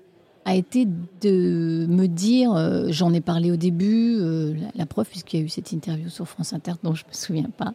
a 0.45 0.55
été 0.55 0.87
de 1.21 1.87
me 1.89 2.07
dire, 2.07 2.53
euh, 2.53 2.87
j'en 2.89 3.15
ai 3.15 3.21
parlé 3.21 3.51
au 3.51 3.57
début, 3.57 4.17
euh, 4.19 4.53
la, 4.55 4.69
la 4.75 4.87
preuve, 4.87 5.07
puisqu'il 5.07 5.41
y 5.41 5.43
a 5.43 5.47
eu 5.47 5.49
cette 5.49 5.73
interview 5.73 6.09
sur 6.11 6.29
France 6.29 6.53
Inter 6.53 6.73
dont 6.83 6.95
je 6.95 7.05
ne 7.05 7.09
me 7.09 7.15
souviens 7.15 7.51
pas. 7.57 7.73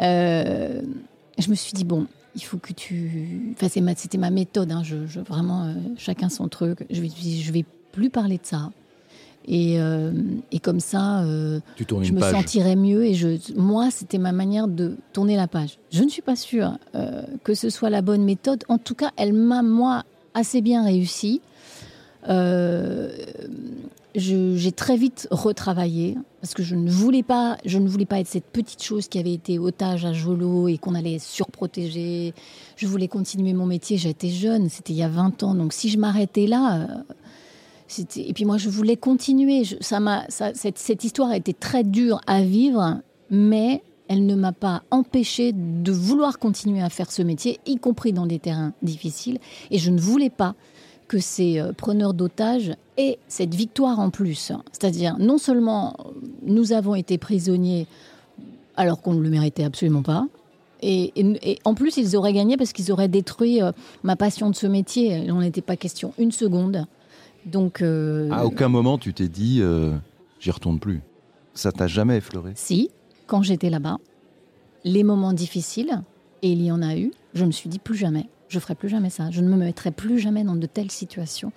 Euh, 0.00 0.82
je 1.38 1.48
me 1.48 1.54
suis 1.54 1.72
dit, 1.74 1.84
bon, 1.84 2.06
il 2.34 2.42
faut 2.42 2.58
que 2.58 2.72
tu. 2.72 3.52
Enfin, 3.52 3.68
c'est 3.68 3.80
ma- 3.80 3.94
c'était 3.94 4.18
ma 4.18 4.30
méthode, 4.30 4.72
hein, 4.72 4.82
je, 4.82 5.20
vraiment, 5.20 5.64
euh, 5.64 5.74
chacun 5.96 6.28
son 6.28 6.48
truc. 6.48 6.84
Je 6.90 7.00
vais, 7.00 7.08
je 7.08 7.52
vais 7.52 7.64
plus 7.92 8.10
parler 8.10 8.38
de 8.38 8.46
ça. 8.46 8.70
Et, 9.48 9.80
euh, 9.80 10.12
et 10.52 10.58
comme 10.60 10.80
ça, 10.80 11.22
euh, 11.22 11.60
je 11.78 12.12
me 12.12 12.20
page. 12.20 12.32
sentirais 12.32 12.76
mieux. 12.76 13.04
Et 13.04 13.14
je, 13.14 13.28
moi, 13.56 13.90
c'était 13.90 14.18
ma 14.18 14.32
manière 14.32 14.68
de 14.68 14.96
tourner 15.12 15.36
la 15.36 15.48
page. 15.48 15.78
Je 15.90 16.02
ne 16.04 16.08
suis 16.08 16.22
pas 16.22 16.36
sûre 16.36 16.78
euh, 16.94 17.22
que 17.42 17.54
ce 17.54 17.70
soit 17.70 17.90
la 17.90 18.02
bonne 18.02 18.24
méthode. 18.24 18.64
En 18.68 18.78
tout 18.78 18.94
cas, 18.94 19.10
elle 19.16 19.32
m'a, 19.32 19.62
moi, 19.62 20.04
assez 20.34 20.60
bien 20.60 20.84
réussi. 20.84 21.40
J'ai 24.14 24.72
très 24.72 24.96
vite 24.96 25.26
retravaillé 25.32 26.18
parce 26.40 26.54
que 26.54 26.62
je 26.62 26.76
ne 26.76 26.88
voulais 26.88 27.24
pas, 27.24 27.56
je 27.64 27.78
ne 27.78 27.88
voulais 27.88 28.06
pas 28.06 28.20
être 28.20 28.28
cette 28.28 28.44
petite 28.44 28.82
chose 28.82 29.08
qui 29.08 29.18
avait 29.18 29.32
été 29.32 29.58
otage 29.58 30.04
à 30.04 30.12
Jolo 30.12 30.68
et 30.68 30.78
qu'on 30.78 30.94
allait 30.94 31.18
surprotéger. 31.18 32.32
Je 32.76 32.86
voulais 32.86 33.08
continuer 33.08 33.54
mon 33.54 33.66
métier. 33.66 33.96
J'étais 33.96 34.28
jeune, 34.28 34.68
c'était 34.68 34.92
il 34.92 34.98
y 34.98 35.02
a 35.02 35.08
20 35.08 35.42
ans. 35.42 35.54
Donc 35.56 35.72
si 35.72 35.88
je 35.88 35.98
m'arrêtais 35.98 36.46
là. 36.46 36.86
Et 37.98 38.32
puis 38.32 38.44
moi, 38.44 38.58
je 38.58 38.68
voulais 38.68 38.96
continuer. 38.96 39.64
Ça 39.80 40.00
m'a, 40.00 40.24
cette, 40.28 40.78
cette 40.78 41.04
histoire 41.04 41.30
a 41.30 41.36
été 41.36 41.52
très 41.52 41.84
dure 41.84 42.20
à 42.26 42.42
vivre, 42.42 43.00
mais 43.30 43.82
elle 44.08 44.26
ne 44.26 44.34
m'a 44.34 44.52
pas 44.52 44.82
empêché 44.90 45.52
de 45.52 45.92
vouloir 45.92 46.38
continuer 46.38 46.82
à 46.82 46.90
faire 46.90 47.10
ce 47.10 47.22
métier, 47.22 47.60
y 47.66 47.76
compris 47.76 48.12
dans 48.12 48.26
des 48.26 48.38
terrains 48.38 48.72
difficiles. 48.82 49.38
Et 49.70 49.78
je 49.78 49.90
ne 49.90 50.00
voulais 50.00 50.30
pas 50.30 50.54
que 51.08 51.18
ces 51.18 51.58
euh, 51.58 51.72
preneurs 51.72 52.14
d'otages 52.14 52.72
aient 52.96 53.18
cette 53.28 53.54
victoire 53.54 54.00
en 54.00 54.10
plus. 54.10 54.52
C'est-à-dire, 54.72 55.16
non 55.18 55.38
seulement 55.38 55.96
nous 56.44 56.72
avons 56.72 56.94
été 56.94 57.18
prisonniers 57.18 57.86
alors 58.76 59.02
qu'on 59.02 59.14
ne 59.14 59.20
le 59.20 59.28
méritait 59.28 59.64
absolument 59.64 60.02
pas, 60.02 60.26
et, 60.82 61.58
en 61.64 61.74
plus, 61.74 61.96
ils 61.96 62.16
auraient 62.16 62.32
gagné 62.32 62.56
parce 62.56 62.72
qu'ils 62.72 62.90
auraient 62.90 63.08
détruit 63.08 63.62
euh, 63.62 63.70
ma 64.02 64.16
passion 64.16 64.50
de 64.50 64.56
ce 64.56 64.66
métier. 64.66 65.16
Il 65.16 65.28
n'en 65.28 65.40
était 65.40 65.60
pas 65.60 65.76
question 65.76 66.12
une 66.18 66.32
seconde. 66.32 66.86
Donc, 67.46 67.82
euh, 67.82 68.30
à 68.30 68.44
aucun 68.44 68.68
moment 68.68 68.98
tu 68.98 69.12
t'es 69.14 69.28
dit, 69.28 69.62
j'y 70.40 70.50
retourne 70.50 70.78
plus. 70.78 71.00
Ça 71.54 71.72
t'a 71.72 71.86
jamais 71.86 72.16
effleuré? 72.16 72.52
Si, 72.54 72.90
quand 73.26 73.42
j'étais 73.42 73.70
là-bas, 73.70 73.98
les 74.84 75.02
moments 75.04 75.32
difficiles, 75.32 76.02
et 76.42 76.50
il 76.50 76.62
y 76.62 76.72
en 76.72 76.82
a 76.82 76.96
eu, 76.96 77.12
je 77.34 77.44
me 77.44 77.52
suis 77.52 77.68
dit 77.68 77.78
plus 77.78 77.96
jamais. 77.96 78.28
Je 78.48 78.58
ferai 78.58 78.74
plus 78.74 78.88
jamais 78.88 79.10
ça. 79.10 79.30
Je 79.30 79.40
ne 79.40 79.48
me 79.48 79.56
mettrai 79.56 79.90
plus 79.90 80.18
jamais 80.18 80.44
dans 80.44 80.56
de 80.56 80.66
telles 80.66 80.90
situations. 80.90 81.52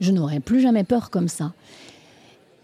Je 0.00 0.12
n'aurai 0.12 0.40
plus 0.40 0.60
jamais 0.60 0.84
peur 0.84 1.10
comme 1.10 1.28
ça. 1.28 1.52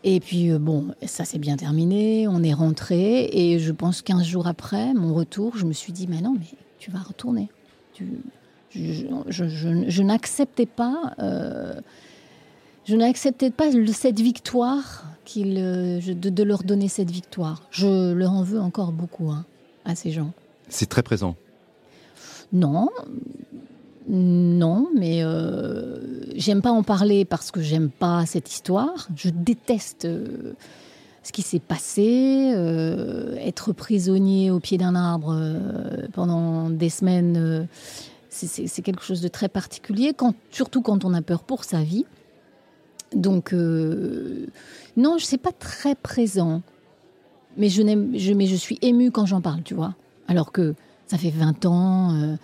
Et 0.04 0.20
puis, 0.20 0.50
euh, 0.50 0.58
bon, 0.58 0.94
ça 1.04 1.24
s'est 1.24 1.38
bien 1.38 1.56
terminé. 1.56 2.28
On 2.28 2.42
est 2.42 2.54
rentré. 2.54 3.28
Et 3.32 3.58
je 3.58 3.72
pense 3.72 4.02
15 4.02 4.24
jours 4.24 4.46
après 4.46 4.94
mon 4.94 5.12
retour, 5.12 5.56
je 5.56 5.66
me 5.66 5.72
suis 5.72 5.92
dit, 5.92 6.06
mais 6.08 6.20
non, 6.20 6.36
mais 6.38 6.46
tu 6.78 6.90
vas 6.90 7.00
retourner. 7.00 7.48
je, 8.70 10.02
n'acceptais 10.02 10.66
pas. 10.66 11.14
Euh, 11.18 11.80
je 12.86 12.96
n'acceptais 12.96 13.50
pas 13.50 13.66
cette 13.92 14.20
victoire, 14.20 15.04
euh, 15.36 16.00
de, 16.00 16.42
leur 16.42 16.62
donner 16.62 16.88
cette 16.88 17.10
victoire. 17.10 17.62
Je 17.70 18.12
leur 18.12 18.32
en 18.32 18.42
veux 18.42 18.60
encore 18.60 18.92
beaucoup 18.92 19.30
hein, 19.30 19.44
à 19.84 19.94
ces 19.94 20.12
gens. 20.12 20.32
C'est 20.68 20.88
très 20.88 21.02
présent. 21.02 21.36
Non, 22.52 22.88
non, 24.08 24.88
mais 24.94 25.24
euh, 25.24 25.98
j'aime 26.36 26.62
pas 26.62 26.70
en 26.70 26.84
parler 26.84 27.24
parce 27.24 27.50
que 27.50 27.60
j'aime 27.60 27.90
pas 27.90 28.24
cette 28.24 28.50
histoire. 28.52 29.08
Je 29.16 29.30
déteste 29.30 30.04
euh, 30.04 30.52
ce 31.24 31.32
qui 31.32 31.42
s'est 31.42 31.58
passé, 31.58 32.52
euh, 32.54 33.34
être 33.36 33.72
prisonnier 33.72 34.52
au 34.52 34.60
pied 34.60 34.78
d'un 34.78 34.94
arbre 34.94 35.36
pendant 36.12 36.70
des 36.70 36.88
semaines. 36.88 37.66
c'est 38.30 38.82
quelque 38.82 39.02
chose 39.02 39.20
de 39.20 39.28
très 39.28 39.48
particulier, 39.48 40.12
surtout 40.52 40.82
quand 40.82 41.04
on 41.04 41.12
a 41.12 41.22
peur 41.22 41.42
pour 41.42 41.64
sa 41.64 41.82
vie. 41.82 42.04
Donc, 43.14 43.52
non, 43.52 45.18
je 45.18 45.24
sais 45.24 45.38
pas 45.38 45.52
très 45.52 45.94
présent, 45.94 46.62
mais 47.56 47.68
je, 47.68 47.82
je, 48.14 48.32
mais 48.32 48.46
je 48.46 48.56
suis 48.56 48.78
émue 48.82 49.10
quand 49.10 49.26
j'en 49.26 49.40
parle, 49.40 49.62
tu 49.62 49.74
vois. 49.74 49.94
Alors 50.28 50.52
que 50.52 50.74
ça 51.06 51.18
fait 51.18 51.30
20 51.30 51.66
ans 51.66 52.36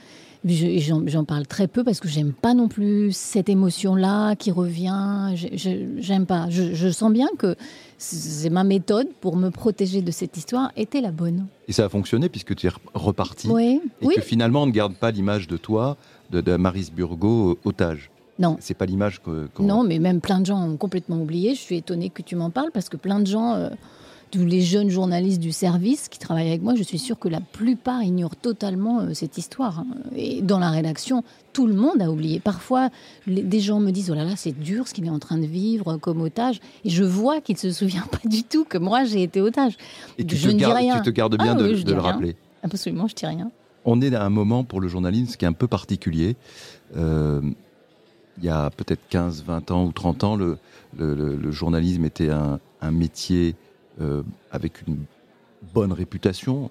J'en 0.44 1.25
parle 1.25 1.46
très 1.46 1.68
peu 1.68 1.85
parce 1.85 2.01
que 2.01 2.09
j'aime 2.09 2.33
pas 2.33 2.53
non 2.53 2.66
plus 2.66 3.14
cette 3.14 3.48
émotion-là 3.48 4.35
qui 4.35 4.51
revient. 4.51 5.35
J'aime 5.37 6.27
pas. 6.27 6.51
Je, 6.51 6.90
sens 6.90 7.12
bien 7.12 7.29
que 7.38 7.55
c'est 7.96 8.51
ma 8.51 8.64
méthode 8.64 9.07
pour 9.20 9.37
me 9.37 9.51
protéger 9.51 10.03
de 10.03 10.11
cette 10.11 10.37
histoire 10.37 10.72
était 10.77 11.01
la 11.01 11.12
bonne. 11.12 11.46
Et 11.68 11.72
ça 11.72 11.85
a 11.85 11.88
fonctionné 11.88 12.29
puisque 12.29 12.57
tu 12.57 12.66
es 12.66 12.70
reparti. 12.92 13.48
Oui. 13.48 13.81
Et 14.01 14.09
que 14.09 14.20
finalement 14.20 14.64
on 14.64 14.66
ne 14.66 14.72
garde 14.72 14.94
pas 14.94 15.12
l'image 15.12 15.46
de 15.46 15.57
toi, 15.57 15.96
de, 16.31 16.40
de 16.40 16.57
Maris 16.57 16.90
Burgo, 16.94 17.59
otage. 17.64 18.11
Non. 18.38 18.57
C'est 18.61 18.75
pas 18.75 18.87
l'image 18.87 19.21
que. 19.23 19.49
non, 19.61 19.85
mais 19.85 19.99
même 19.99 20.21
plein 20.21 20.40
de 20.40 20.47
gens 20.47 20.62
ont 20.62 20.77
complètement 20.77 21.21
oublié. 21.21 21.55
Je 21.55 21.61
suis 21.61 21.77
étonnée 21.77 22.11
que 22.11 22.23
tu 22.23 22.37
m'en 22.37 22.51
parles 22.51 22.71
parce 22.73 22.88
que 22.88 22.97
plein 22.97 23.21
de 23.21 23.27
gens. 23.27 23.55
Euh, 23.55 23.71
tous 24.33 24.47
les 24.47 24.62
jeunes 24.62 24.88
journalistes 24.88 25.40
du 25.40 25.53
service 25.53 26.09
qui 26.09 26.18
travaillent 26.18 26.49
avec 26.49 26.62
moi, 26.62 26.75
je 26.75 26.83
suis 26.83 26.99
sûre 26.99 27.18
que 27.18 27.29
la 27.29 27.40
plupart 27.40 28.03
ignorent 28.03 28.35
totalement 28.35 29.01
euh, 29.01 29.12
cette 29.12 29.37
histoire. 29.37 29.81
Hein. 29.81 29.87
Et 30.16 30.40
dans 30.40 30.59
la 30.59 30.71
rédaction, 30.71 31.23
tout 31.53 31.66
le 31.66 31.75
monde 31.75 32.01
a 32.01 32.11
oublié. 32.11 32.40
Parfois, 32.40 32.88
des 33.27 33.61
gens 33.61 33.79
me 33.79 33.90
disent 33.90 34.11
Oh 34.11 34.14
là 34.14 34.25
là, 34.25 34.33
c'est 34.35 34.59
dur 34.59 34.88
ce 34.88 34.95
qu'il 34.95 35.05
est 35.05 35.11
en 35.11 35.18
train 35.18 35.37
de 35.37 35.45
vivre 35.45 35.99
comme 35.99 36.23
otage. 36.23 36.61
Et 36.87 36.90
je 36.90 37.05
vois 37.05 37.42
qu'il 37.42 37.57
ne 37.57 37.61
se 37.61 37.71
souvient 37.71 38.07
pas 38.11 38.27
du 38.27 38.42
tout 38.42 38.64
que 38.64 38.79
moi, 38.79 39.05
j'ai 39.05 39.23
été 39.23 39.42
otage. 39.42 39.77
Et 40.16 40.25
tu, 40.25 40.35
je 40.35 40.49
te, 40.49 40.57
gardes, 40.57 40.77
rien. 40.77 40.97
tu 40.97 41.03
te 41.03 41.11
gardes 41.11 41.37
bien 41.37 41.53
ah 41.53 41.62
de, 41.62 41.92
le 41.92 42.01
rappeler. 42.01 42.35
Absolument, 42.62 43.07
je 43.09 43.12
ne 43.12 43.16
dis 43.16 43.27
rien. 43.27 43.51
On 43.85 44.01
est 44.01 44.14
à 44.14 44.25
un 44.25 44.31
moment 44.31 44.64
pour 44.64 44.81
le 44.81 44.88
journalisme 44.88 45.37
qui 45.37 45.45
est 45.45 45.49
un 45.49 45.53
peu 45.53 45.66
particulier. 45.66 46.37
Euh, 46.97 47.42
il 48.38 48.45
y 48.45 48.49
a 48.49 48.71
peut-être 48.71 49.03
15, 49.09 49.45
20 49.45 49.71
ans 49.71 49.85
ou 49.85 49.92
30 49.92 50.25
ans, 50.25 50.37
le, 50.37 50.59
le, 50.97 51.51
journalisme 51.51 52.05
était 52.05 52.31
un, 52.31 52.61
un 52.81 52.90
métier 52.90 53.55
euh, 54.01 54.23
avec 54.51 54.87
une 54.87 55.05
bonne 55.75 55.92
réputation. 55.92 56.71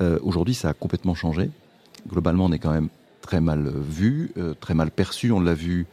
Euh, 0.00 0.18
aujourd'hui, 0.22 0.54
ça 0.54 0.70
a 0.70 0.72
complètement 0.72 1.14
changé. 1.14 1.50
Globalement, 2.08 2.46
on 2.46 2.52
est 2.52 2.58
quand 2.58 2.72
même 2.72 2.88
très 3.20 3.40
mal 3.40 3.68
vu, 3.68 4.32
euh, 4.38 4.54
très 4.58 4.74
mal 4.74 4.90
perçu. 4.90 5.30
On 5.30 5.40
l'a 5.40 5.54
vu 5.54 5.86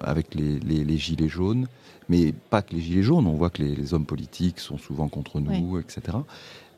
avec 0.00 0.34
les, 0.34 0.98
gilets 0.98 1.28
jaunes, 1.28 1.68
mais 2.08 2.32
pas 2.32 2.60
que 2.60 2.74
les 2.74 2.80
gilets 2.80 3.04
jaunes. 3.04 3.28
On 3.28 3.34
voit 3.34 3.50
que 3.50 3.62
les, 3.62 3.94
hommes 3.94 4.04
politiques 4.04 4.58
sont 4.58 4.78
souvent 4.78 5.06
contre 5.06 5.38
nous, 5.38 5.78
etc. 5.78 6.18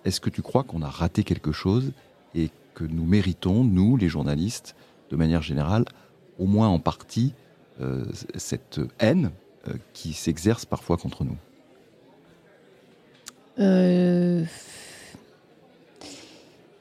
Est-ce 0.04 0.20
que 0.20 0.28
tu 0.28 0.42
crois 0.42 0.62
qu'on 0.62 0.82
a 0.82 0.90
raté 0.90 1.24
quelque 1.24 1.52
chose 1.52 1.92
et 2.34 2.50
que 2.74 2.84
nous 2.84 3.06
méritons, 3.06 3.64
nous, 3.64 3.96
les 3.96 4.10
journalistes, 4.10 4.76
de 5.10 5.16
manière 5.16 5.40
générale, 5.40 5.86
au 6.38 6.46
moins 6.46 6.68
en 6.68 6.78
partie, 6.78 7.32
cette 8.36 8.80
haine 9.00 9.30
qui 9.92 10.12
s'exerce 10.12 10.64
parfois 10.64 10.96
contre 10.96 11.24
nous 11.24 11.36
euh, 13.58 14.44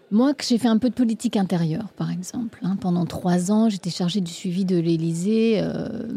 moi, 0.10 0.34
j'ai 0.46 0.58
fait 0.58 0.68
un 0.68 0.78
peu 0.78 0.90
de 0.90 0.94
politique 0.94 1.38
intérieure, 1.38 1.90
par 1.96 2.12
exemple. 2.12 2.60
Hein. 2.64 2.78
Pendant 2.80 3.06
trois 3.06 3.52
ans, 3.52 3.70
j'étais 3.70 3.90
chargée 3.90 4.22
du 4.22 4.32
suivi 4.32 4.66
de 4.66 4.78
l'Élysée. 4.78 5.60
Euh, 5.62 6.08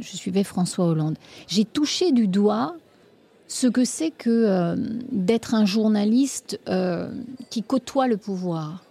je 0.00 0.16
suivais 0.16 0.44
François 0.44 0.86
Hollande. 0.86 1.16
J'ai 1.46 1.64
touché 1.64 2.12
du 2.12 2.26
doigt 2.26 2.76
ce 3.46 3.66
que 3.66 3.84
c'est 3.84 4.10
que 4.10 4.30
euh, 4.30 4.76
d'être 5.12 5.54
un 5.54 5.66
journaliste 5.66 6.58
qui 7.50 7.62
côtoie 7.62 8.08
le 8.08 8.16
pouvoir. 8.16 8.82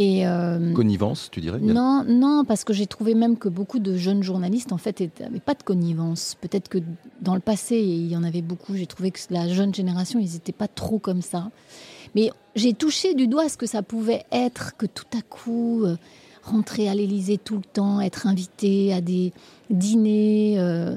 Et 0.00 0.24
euh, 0.28 0.72
connivence, 0.74 1.28
tu 1.28 1.40
dirais 1.40 1.58
Non, 1.58 2.04
non, 2.06 2.44
parce 2.46 2.62
que 2.62 2.72
j'ai 2.72 2.86
trouvé 2.86 3.14
même 3.14 3.36
que 3.36 3.48
beaucoup 3.48 3.80
de 3.80 3.96
jeunes 3.96 4.22
journalistes 4.22 4.72
en 4.72 4.78
fait 4.78 5.00
n'avaient 5.18 5.40
pas 5.40 5.54
de 5.54 5.64
connivence. 5.64 6.36
Peut-être 6.40 6.68
que 6.68 6.78
dans 7.20 7.34
le 7.34 7.40
passé 7.40 7.80
il 7.80 8.06
y 8.06 8.16
en 8.16 8.22
avait 8.22 8.40
beaucoup. 8.40 8.76
J'ai 8.76 8.86
trouvé 8.86 9.10
que 9.10 9.18
la 9.30 9.48
jeune 9.48 9.74
génération 9.74 10.20
ils 10.20 10.34
n'étaient 10.34 10.52
pas 10.52 10.68
trop 10.68 11.00
comme 11.00 11.20
ça. 11.20 11.50
Mais 12.14 12.30
j'ai 12.54 12.74
touché 12.74 13.14
du 13.14 13.26
doigt 13.26 13.48
ce 13.48 13.56
que 13.56 13.66
ça 13.66 13.82
pouvait 13.82 14.24
être 14.30 14.76
que 14.76 14.86
tout 14.86 15.18
à 15.18 15.20
coup 15.20 15.82
euh, 15.82 15.96
rentrer 16.44 16.88
à 16.88 16.94
l'Élysée 16.94 17.36
tout 17.36 17.56
le 17.56 17.62
temps, 17.62 18.00
être 18.00 18.28
invité 18.28 18.92
à 18.92 19.00
des 19.00 19.32
dîners. 19.68 20.60
Euh. 20.60 20.96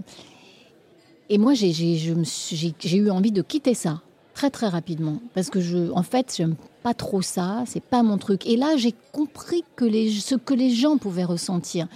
Et 1.29 1.39
moi 1.39 1.55
j'ai 1.55 2.97
eu 2.97 3.09
envie 3.09 3.31
de 3.31 3.41
quitter 3.41 3.73
ça 3.73 4.03
très 4.35 4.51
très 4.51 4.67
rapidement 4.67 5.19
parce 5.33 5.49
que 5.49 5.59
je, 5.59 5.91
en 5.91 6.03
fait, 6.03 6.33
j'aime 6.37 6.55
pas 6.81 6.93
trop 6.93 7.21
ça, 7.21 7.63
c'est 7.67 7.83
pas 7.83 8.03
mon 8.03 8.17
truc. 8.17 8.45
Et 8.47 8.57
là, 8.57 8.75
j'ai 8.77 8.93
compris 9.11 9.63
que 9.75 9.85
les, 9.85 10.11
ce 10.11 10.35
que 10.35 10.53
les 10.53 10.71
gens 10.71 10.97
pouvaient 10.97 11.23
ressentir. 11.23 11.87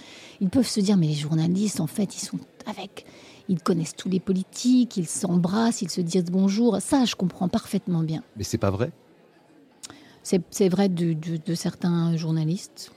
Ils 0.41 0.49
peuvent 0.49 0.67
se 0.67 0.79
dire, 0.79 0.97
mais 0.97 1.07
les 1.07 1.13
journalistes, 1.13 1.79
en 1.79 1.87
fait, 1.87 2.15
ils 2.15 2.25
sont 2.25 2.39
avec, 2.65 3.05
ils 3.49 3.59
connaissent 3.59 3.95
tous 3.95 4.09
les 4.09 4.19
politiques, 4.19 4.97
ils 4.97 5.07
s'embrassent, 5.07 5.81
ils 5.81 5.89
se 5.89 6.01
disent 6.01 6.25
bonjour. 6.25 6.77
Ça, 6.81 7.05
je 7.05 7.15
comprends 7.15 7.47
parfaitement 7.47 8.03
bien. 8.03 8.23
Mais 8.37 8.43
c'est 8.43 8.57
pas 8.57 8.71
vrai. 8.71 8.91
C'est 10.23 10.69
vrai 10.69 10.89
de, 10.89 11.13
de, 11.13 11.53
certains 11.53 12.17
journalistes. 12.17 12.91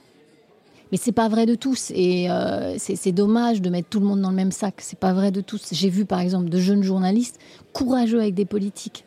Mais 0.91 0.97
c'est 0.97 1.11
pas 1.11 1.29
vrai 1.29 1.45
de 1.45 1.53
tous. 1.53 1.91
Et 1.93 2.27
euh, 2.27 2.75
c'est 2.79 3.11
dommage 3.11 3.61
de 3.61 3.69
mettre 3.69 3.87
tout 3.87 3.99
le 3.99 4.07
monde 4.07 4.21
dans 4.21 4.31
le 4.31 4.35
même 4.35 4.51
sac. 4.51 4.75
C'est 4.79 4.97
pas 4.97 5.13
vrai 5.13 5.29
de 5.29 5.41
tous. 5.41 5.69
J'ai 5.71 5.89
vu 5.89 6.05
par 6.05 6.21
exemple 6.21 6.49
de 6.49 6.59
jeunes 6.59 6.81
journalistes 6.81 7.37
courageux 7.71 8.19
avec 8.19 8.33
des 8.33 8.45
politiques 8.45 9.05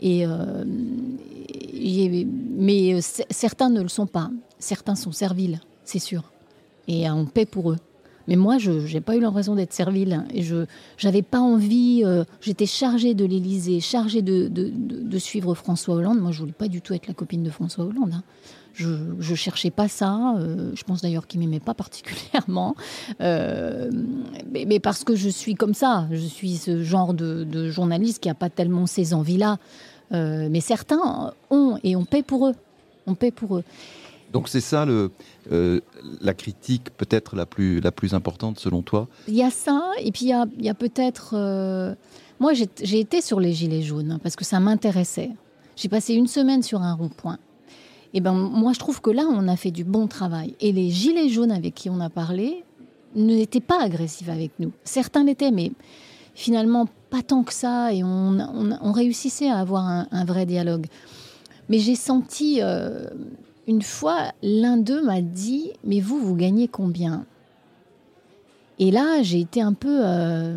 et, 0.00 0.26
euh, 0.26 0.64
mais 2.56 2.94
euh, 2.94 3.00
certains 3.30 3.70
ne 3.70 3.82
le 3.82 3.88
sont 3.88 4.06
pas. 4.06 4.30
Certains 4.58 4.94
sont 4.94 5.12
serviles, 5.12 5.60
c'est 5.84 5.98
sûr. 5.98 6.22
Et 6.88 7.08
on 7.10 7.26
paie 7.26 7.46
pour 7.46 7.72
eux. 7.72 7.78
Mais 8.26 8.36
moi, 8.36 8.58
je 8.58 8.70
n'ai 8.72 9.00
pas 9.00 9.16
eu 9.16 9.20
l'impression 9.20 9.54
d'être 9.54 9.72
servile. 9.72 10.24
Et 10.32 10.42
je 10.42 10.64
n'avais 11.02 11.22
pas 11.22 11.40
envie. 11.40 12.02
Euh, 12.04 12.24
j'étais 12.40 12.66
chargée 12.66 13.14
de 13.14 13.24
l'Élysée, 13.24 13.80
chargée 13.80 14.22
de, 14.22 14.48
de, 14.48 14.70
de, 14.74 15.18
suivre 15.18 15.54
François 15.54 15.96
Hollande. 15.96 16.20
Moi, 16.20 16.32
je 16.32 16.40
voulais 16.40 16.52
pas 16.52 16.68
du 16.68 16.80
tout 16.80 16.94
être 16.94 17.06
la 17.06 17.14
copine 17.14 17.42
de 17.42 17.50
François 17.50 17.84
Hollande. 17.84 18.14
Hein. 18.14 18.22
Je 18.74 18.88
ne 18.88 19.34
cherchais 19.36 19.70
pas 19.70 19.88
ça. 19.88 20.34
je 20.74 20.82
pense 20.82 21.00
d'ailleurs 21.00 21.26
qu'il 21.26 21.40
m'aimait 21.40 21.60
pas 21.60 21.74
particulièrement. 21.74 22.74
mais, 23.20 24.64
mais, 24.66 24.80
parce 24.80 25.04
que 25.04 25.14
je 25.14 25.28
suis 25.28 25.54
comme 25.54 25.74
ça. 25.74 26.06
Je 26.10 26.26
suis 26.26 26.56
ce 26.56 26.82
genre 26.82 27.14
de, 27.14 27.70
journaliste 27.70 28.20
qui 28.20 28.28
n'a 28.28 28.34
pas 28.34 28.50
tellement 28.50 28.86
ces 28.86 29.14
envies-là. 29.14 29.58
Euh, 30.12 30.48
mais 30.50 30.60
certains 30.60 31.32
ont 31.50 31.78
et 31.82 31.96
on 31.96 32.04
paie 32.04 32.22
pour 32.22 32.48
eux. 32.48 32.54
On 33.06 33.14
paie 33.14 33.30
pour 33.30 33.56
eux. 33.56 33.64
Donc 34.32 34.48
c'est 34.48 34.60
ça 34.60 34.84
le, 34.84 35.10
euh, 35.52 35.80
la 36.20 36.34
critique 36.34 36.90
peut-être 36.96 37.36
la 37.36 37.46
plus, 37.46 37.80
la 37.80 37.92
plus 37.92 38.14
importante 38.14 38.58
selon 38.58 38.82
toi? 38.82 39.06
Il 39.28 39.34
y 39.34 39.42
a 39.42 39.50
ça, 39.50 39.90
et 40.00 40.10
puis 40.10 40.22
il 40.26 40.28
y 40.28 40.32
a, 40.32 40.46
y 40.58 40.68
a 40.68 40.74
peut-être... 40.74 41.34
Euh, 41.34 41.94
moi 42.40 42.52
j'ai 42.52 42.98
été 42.98 43.20
sur 43.20 43.38
les 43.38 43.52
Gilets 43.52 43.82
jaunes, 43.82 44.18
parce 44.22 44.34
que 44.34 44.44
ça 44.44 44.58
m'intéressait. 44.58 45.30
J'ai 45.76 45.88
passé 45.88 46.14
une 46.14 46.26
semaine 46.26 46.62
sur 46.62 46.82
un 46.82 46.94
rond-point. 46.94 47.38
Et 48.14 48.20
ben 48.20 48.32
moi, 48.32 48.72
je 48.72 48.78
trouve 48.78 49.00
que 49.00 49.10
là, 49.10 49.24
on 49.28 49.48
a 49.48 49.56
fait 49.56 49.72
du 49.72 49.82
bon 49.82 50.06
travail. 50.06 50.54
Et 50.60 50.70
les 50.70 50.88
gilets 50.88 51.28
jaunes 51.28 51.50
avec 51.50 51.74
qui 51.74 51.90
on 51.90 51.98
a 51.98 52.08
parlé 52.08 52.64
n'étaient 53.16 53.60
pas 53.60 53.82
agressifs 53.82 54.28
avec 54.28 54.52
nous. 54.60 54.72
Certains 54.84 55.24
l'étaient, 55.24 55.50
mais 55.50 55.72
finalement 56.34 56.86
pas 57.10 57.22
tant 57.22 57.42
que 57.42 57.52
ça. 57.52 57.92
Et 57.92 58.04
on, 58.04 58.92
réussissait 58.92 59.50
à 59.50 59.58
avoir 59.58 59.84
un, 59.84 60.24
vrai 60.24 60.46
dialogue. 60.46 60.86
Mais 61.68 61.80
j'ai 61.80 61.96
senti 61.96 62.60
euh, 62.62 63.08
une 63.66 63.82
fois, 63.82 64.32
l'un 64.42 64.76
d'eux 64.76 65.02
m'a 65.02 65.20
dit, 65.20 65.72
mais 65.82 65.98
vous, 65.98 66.18
vous 66.18 66.36
gagnez 66.36 66.68
combien? 66.68 67.26
Et 68.78 68.92
là, 68.92 69.22
j'ai 69.22 69.40
été 69.40 69.60
un 69.60 69.72
peu... 69.72 70.00
Euh, 70.02 70.56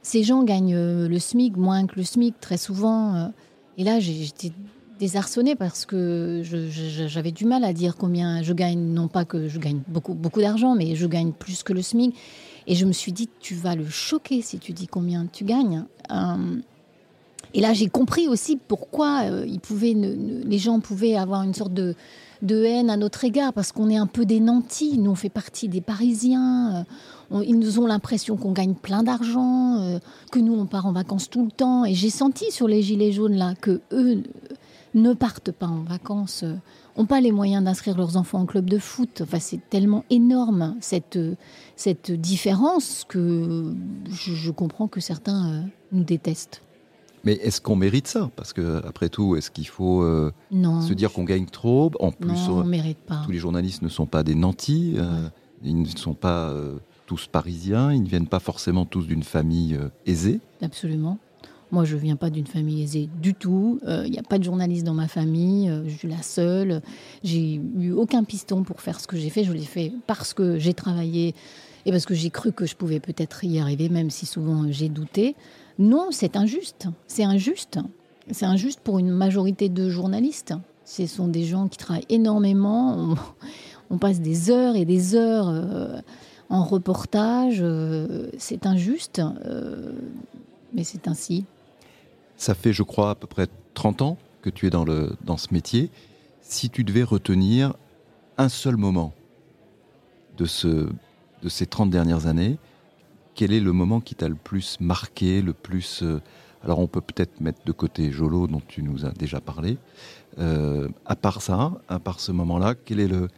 ces 0.00 0.22
gens 0.22 0.44
gagnent 0.44 0.74
euh, 0.74 1.08
le 1.08 1.18
SMIC 1.18 1.56
moins 1.56 1.86
que 1.86 1.96
le 1.96 2.04
SMIC 2.04 2.40
très 2.40 2.58
souvent. 2.58 3.32
et 3.76 3.84
là, 3.84 4.00
j'étais 4.00 4.52
désarçonnée 5.04 5.54
parce 5.54 5.84
que 5.84 6.40
j'avais 6.42 7.30
du 7.30 7.44
mal 7.44 7.62
à 7.62 7.74
dire 7.74 7.96
combien 7.96 8.42
je 8.42 8.54
gagne. 8.54 8.78
Non 8.78 9.06
pas 9.06 9.26
que 9.26 9.48
je 9.48 9.58
gagne 9.58 9.80
beaucoup, 9.86 10.14
beaucoup 10.14 10.40
d'argent, 10.40 10.74
mais 10.74 10.96
je 10.96 11.06
gagne 11.06 11.32
plus 11.32 11.62
que 11.62 11.74
le 11.74 11.82
SMIC. 11.82 12.14
Et 12.66 12.74
je 12.74 12.86
me 12.86 12.92
suis 12.92 13.12
dit, 13.12 13.28
tu 13.40 13.54
vas 13.54 13.74
le 13.74 13.86
choquer 13.86 14.40
si 14.40 14.58
tu 14.58 14.72
dis 14.72 14.86
combien 14.86 15.26
tu 15.30 15.44
gagnes. 15.44 15.84
Euh, 16.10 16.56
et 17.52 17.60
là, 17.60 17.74
j'ai 17.74 17.88
compris 17.88 18.28
aussi 18.28 18.56
pourquoi 18.56 19.24
euh, 19.24 19.44
ils 19.46 19.60
pouvaient 19.60 19.92
les 19.94 20.58
gens 20.58 20.80
pouvaient 20.80 21.16
avoir 21.16 21.42
une 21.42 21.52
sorte 21.52 21.74
de, 21.74 21.94
de 22.40 22.64
haine 22.64 22.88
à 22.88 22.96
notre 22.96 23.24
égard, 23.24 23.52
parce 23.52 23.70
qu'on 23.70 23.90
est 23.90 23.98
un 23.98 24.06
peu 24.06 24.24
des 24.24 24.40
nantis. 24.40 24.96
Nous, 24.96 25.10
on 25.10 25.14
fait 25.14 25.28
partie 25.28 25.68
des 25.68 25.82
Parisiens. 25.82 26.86
Euh, 27.30 27.44
ils 27.44 27.58
nous 27.58 27.78
ont 27.78 27.86
l'impression 27.86 28.38
qu'on 28.38 28.52
gagne 28.52 28.74
plein 28.74 29.02
d'argent, 29.02 29.98
que 30.32 30.38
nous, 30.38 30.54
on 30.54 30.64
part 30.64 30.86
en 30.86 30.92
vacances 30.92 31.28
tout 31.28 31.44
le 31.44 31.50
temps. 31.50 31.84
Et 31.84 31.92
j'ai 31.92 32.10
senti 32.10 32.50
sur 32.50 32.68
les 32.68 32.80
Gilets 32.80 33.12
jaunes, 33.12 33.36
là, 33.36 33.54
que 33.60 33.82
eux 33.92 34.22
ne 34.94 35.12
partent 35.12 35.50
pas 35.50 35.66
en 35.66 35.82
vacances, 35.82 36.44
n'ont 36.44 37.04
euh, 37.04 37.06
pas 37.06 37.20
les 37.20 37.32
moyens 37.32 37.64
d'inscrire 37.64 37.96
leurs 37.96 38.16
enfants 38.16 38.40
en 38.40 38.46
club 38.46 38.70
de 38.70 38.78
foot. 38.78 39.20
Enfin, 39.22 39.38
c'est 39.40 39.68
tellement 39.68 40.04
énorme 40.10 40.76
cette, 40.80 41.18
cette 41.76 42.12
différence 42.12 43.04
que 43.08 43.74
je, 44.08 44.50
comprends 44.50 44.88
que 44.88 45.00
certains 45.00 45.50
euh, 45.50 45.62
nous 45.92 46.04
détestent. 46.04 46.62
Mais 47.24 47.32
est-ce 47.34 47.60
qu'on 47.60 47.76
mérite 47.76 48.06
ça? 48.06 48.30
Parce 48.36 48.52
que 48.52 48.82
après 48.86 49.08
tout, 49.08 49.34
est-ce 49.34 49.50
qu'il 49.50 49.66
faut 49.66 50.02
euh, 50.02 50.30
se 50.52 50.92
dire 50.92 51.10
qu'on 51.12 51.24
gagne 51.24 51.46
trop? 51.46 51.90
En 51.98 52.12
plus, 52.12 52.48
non, 52.48 52.58
on 52.58 52.64
mérite 52.64 52.98
pas. 52.98 53.22
tous 53.24 53.32
les 53.32 53.38
journalistes 53.38 53.80
ne 53.80 53.88
sont 53.88 54.06
pas 54.06 54.22
des 54.22 54.34
nantis. 54.34 54.96
ils 55.62 55.80
ne 55.80 55.86
sont 55.86 56.12
pas 56.12 56.52
tous 57.06 57.26
parisiens. 57.26 57.92
Ils 57.94 58.02
ne 58.02 58.08
viennent 58.08 58.28
pas 58.28 58.40
forcément 58.40 58.84
tous 58.84 59.06
d'une 59.06 59.22
famille 59.22 59.78
aisée. 60.04 60.40
Absolument. 60.60 61.18
Moi, 61.74 61.84
je 61.84 61.96
viens 61.96 62.14
pas 62.14 62.30
d'une 62.30 62.46
famille 62.46 62.84
aisée 62.84 63.08
du 63.20 63.34
tout. 63.34 63.80
Il 63.82 63.88
euh, 63.88 64.08
n'y 64.08 64.20
a 64.20 64.22
pas 64.22 64.38
de 64.38 64.44
journaliste 64.44 64.84
dans 64.84 64.94
ma 64.94 65.08
famille. 65.08 65.68
Euh, 65.68 65.82
je 65.88 65.96
suis 65.96 66.06
la 66.06 66.22
seule. 66.22 66.82
J'ai 67.24 67.60
eu 67.80 67.90
aucun 67.90 68.22
piston 68.22 68.62
pour 68.62 68.80
faire 68.80 69.00
ce 69.00 69.08
que 69.08 69.16
j'ai 69.16 69.28
fait. 69.28 69.42
Je 69.42 69.52
l'ai 69.52 69.64
fait 69.64 69.92
parce 70.06 70.34
que 70.34 70.56
j'ai 70.56 70.72
travaillé 70.72 71.34
et 71.84 71.90
parce 71.90 72.06
que 72.06 72.14
j'ai 72.14 72.30
cru 72.30 72.52
que 72.52 72.64
je 72.64 72.76
pouvais 72.76 73.00
peut-être 73.00 73.42
y 73.42 73.58
arriver, 73.58 73.88
même 73.88 74.08
si 74.08 74.24
souvent 74.24 74.70
j'ai 74.70 74.88
douté. 74.88 75.34
Non, 75.80 76.10
c'est 76.12 76.36
injuste. 76.36 76.86
C'est 77.08 77.24
injuste. 77.24 77.80
C'est 78.30 78.46
injuste 78.46 78.78
pour 78.78 79.00
une 79.00 79.10
majorité 79.10 79.68
de 79.68 79.90
journalistes. 79.90 80.54
Ce 80.84 81.08
sont 81.08 81.26
des 81.26 81.42
gens 81.42 81.66
qui 81.66 81.78
travaillent 81.78 82.06
énormément. 82.08 83.16
On, 83.90 83.98
passe 83.98 84.20
des 84.20 84.48
heures 84.48 84.76
et 84.76 84.84
des 84.84 85.16
heures 85.16 85.48
euh, 85.48 85.98
en 86.50 86.62
reportage. 86.62 87.64
c'est 88.38 88.64
injuste, 88.64 89.20
mais 90.72 90.84
c'est 90.84 91.08
ainsi. 91.08 91.44
Ça 92.36 92.54
fait, 92.54 92.72
je 92.72 92.82
crois, 92.82 93.10
à 93.10 93.14
peu 93.14 93.26
près 93.26 93.46
30 93.74 94.02
ans 94.02 94.18
que 94.42 94.50
tu 94.50 94.66
es 94.66 94.70
dans, 94.70 94.84
le, 94.84 95.16
dans 95.24 95.36
ce 95.36 95.52
métier. 95.52 95.90
Si 96.40 96.70
tu 96.70 96.84
devais 96.84 97.02
retenir 97.02 97.74
un 98.36 98.48
seul 98.48 98.76
moment 98.76 99.14
de, 100.36 100.44
ce, 100.44 100.88
de 101.42 101.48
ces 101.48 101.66
30 101.66 101.90
dernières 101.90 102.26
années, 102.26 102.58
quel 103.34 103.52
est 103.52 103.60
le 103.60 103.72
moment 103.72 104.00
qui 104.00 104.14
t'a 104.14 104.28
le 104.28 104.34
plus 104.34 104.78
marqué, 104.80 105.42
le 105.42 105.52
plus... 105.52 106.02
Euh, 106.02 106.20
alors 106.62 106.78
on 106.78 106.86
peut 106.86 107.00
peut-être 107.00 107.40
mettre 107.40 107.60
de 107.64 107.72
côté 107.72 108.10
Jolo, 108.10 108.46
dont 108.46 108.62
tu 108.66 108.82
nous 108.82 109.04
as 109.04 109.10
déjà 109.10 109.40
parlé. 109.40 109.76
Euh, 110.38 110.88
à 111.04 111.14
part 111.14 111.42
ça, 111.42 111.72
à 111.88 111.98
part 111.98 112.20
ce 112.20 112.32
moment-là, 112.32 112.74
quel 112.74 113.00
est 113.00 113.08
le 113.08 113.28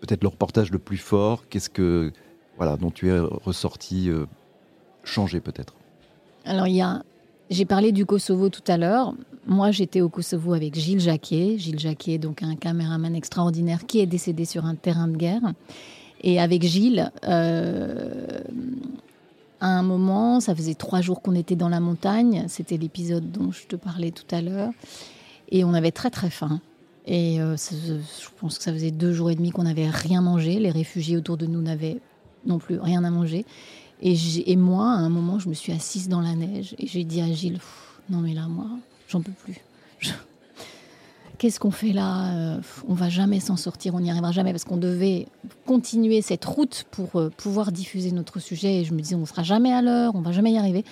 peut-être 0.00 0.22
le 0.22 0.28
reportage 0.28 0.70
le 0.70 0.78
plus 0.78 0.96
fort? 0.96 1.48
Qu'est-ce 1.48 1.68
que 1.68 2.12
voilà 2.56 2.76
dont 2.76 2.90
tu 2.90 3.08
es 3.08 3.18
ressorti 3.18 4.08
euh, 4.08 4.26
changé 5.02 5.40
peut-être? 5.40 5.74
Alors 6.44 6.68
il 6.68 6.76
y 6.76 6.80
a 6.80 7.02
j'ai 7.50 7.64
parlé 7.64 7.90
du 7.90 8.06
Kosovo 8.06 8.48
tout 8.48 8.62
à 8.68 8.76
l'heure. 8.76 9.14
Moi, 9.46 9.72
j'étais 9.72 10.00
au 10.00 10.08
Kosovo 10.08 10.54
avec 10.54 10.76
Gilles 10.76 11.00
Jacquet. 11.00 11.58
Gilles 11.58 11.80
Jacquet, 11.80 12.18
donc 12.18 12.44
un 12.44 12.54
caméraman 12.54 13.14
extraordinaire 13.16 13.86
qui 13.86 13.98
est 13.98 14.06
décédé 14.06 14.44
sur 14.44 14.64
un 14.64 14.76
terrain 14.76 15.08
de 15.08 15.16
guerre. 15.16 15.42
Et 16.22 16.40
avec 16.40 16.62
Gilles, 16.62 17.10
euh, 17.26 18.40
à 19.60 19.66
un 19.66 19.82
moment, 19.82 20.38
ça 20.38 20.54
faisait 20.54 20.74
trois 20.74 21.00
jours 21.00 21.22
qu'on 21.22 21.34
était 21.34 21.56
dans 21.56 21.68
la 21.68 21.80
montagne. 21.80 22.44
C'était 22.46 22.76
l'épisode 22.76 23.32
dont 23.32 23.50
je 23.50 23.66
te 23.66 23.74
parlais 23.74 24.12
tout 24.12 24.32
à 24.34 24.40
l'heure. 24.40 24.70
Et 25.50 25.64
on 25.64 25.74
avait 25.74 25.90
très 25.90 26.10
très 26.10 26.30
faim. 26.30 26.60
Et 27.06 27.40
euh, 27.40 27.56
je 27.56 28.28
pense 28.38 28.58
que 28.58 28.64
ça 28.64 28.72
faisait 28.72 28.92
deux 28.92 29.12
jours 29.12 29.30
et 29.30 29.34
demi 29.34 29.50
qu'on 29.50 29.64
n'avait 29.64 29.88
rien 29.88 30.20
mangé. 30.20 30.60
Les 30.60 30.70
réfugiés 30.70 31.16
autour 31.16 31.36
de 31.36 31.46
nous 31.46 31.62
n'avaient 31.62 31.98
non 32.46 32.58
plus 32.58 32.78
rien 32.78 33.02
à 33.02 33.10
manger. 33.10 33.44
Et, 34.02 34.56
moi, 34.56 34.84
à 34.84 34.96
un 34.96 35.10
moment, 35.10 35.38
je 35.38 35.48
me 35.48 35.54
suis 35.54 35.72
assise 35.72 36.08
dans 36.08 36.20
la 36.20 36.34
neige 36.34 36.74
et 36.78 36.86
j'ai 36.86 37.04
dit 37.04 37.20
à 37.20 37.30
Gilles, 37.32 37.60
non 38.08 38.18
mais 38.18 38.32
là, 38.32 38.46
moi, 38.48 38.66
j'en 39.08 39.20
peux 39.20 39.32
plus. 39.32 39.60
Qu'est-ce 41.38 41.58
qu'on 41.58 41.70
fait 41.70 41.92
là 41.92 42.34
euh, 42.34 42.60
On 42.86 42.92
va 42.92 43.08
jamais 43.08 43.40
s'en 43.40 43.56
sortir, 43.56 43.94
on 43.94 44.00
n'y 44.00 44.10
arrivera 44.10 44.30
jamais 44.30 44.52
parce 44.52 44.64
qu'on 44.64 44.76
devait 44.76 45.26
continuer 45.64 46.20
cette 46.20 46.44
route 46.44 46.84
pour 46.90 47.16
euh, 47.16 47.30
pouvoir 47.34 47.72
diffuser 47.72 48.12
notre 48.12 48.40
sujet. 48.40 48.80
Et 48.80 48.84
je 48.84 48.92
me 48.92 49.00
disais, 49.00 49.14
on 49.14 49.20
ne 49.20 49.24
sera 49.24 49.42
jamais 49.42 49.72
à 49.72 49.80
l'heure, 49.80 50.14
on 50.14 50.20
va 50.20 50.32
jamais 50.32 50.52
y 50.52 50.58
arriver. 50.58 50.84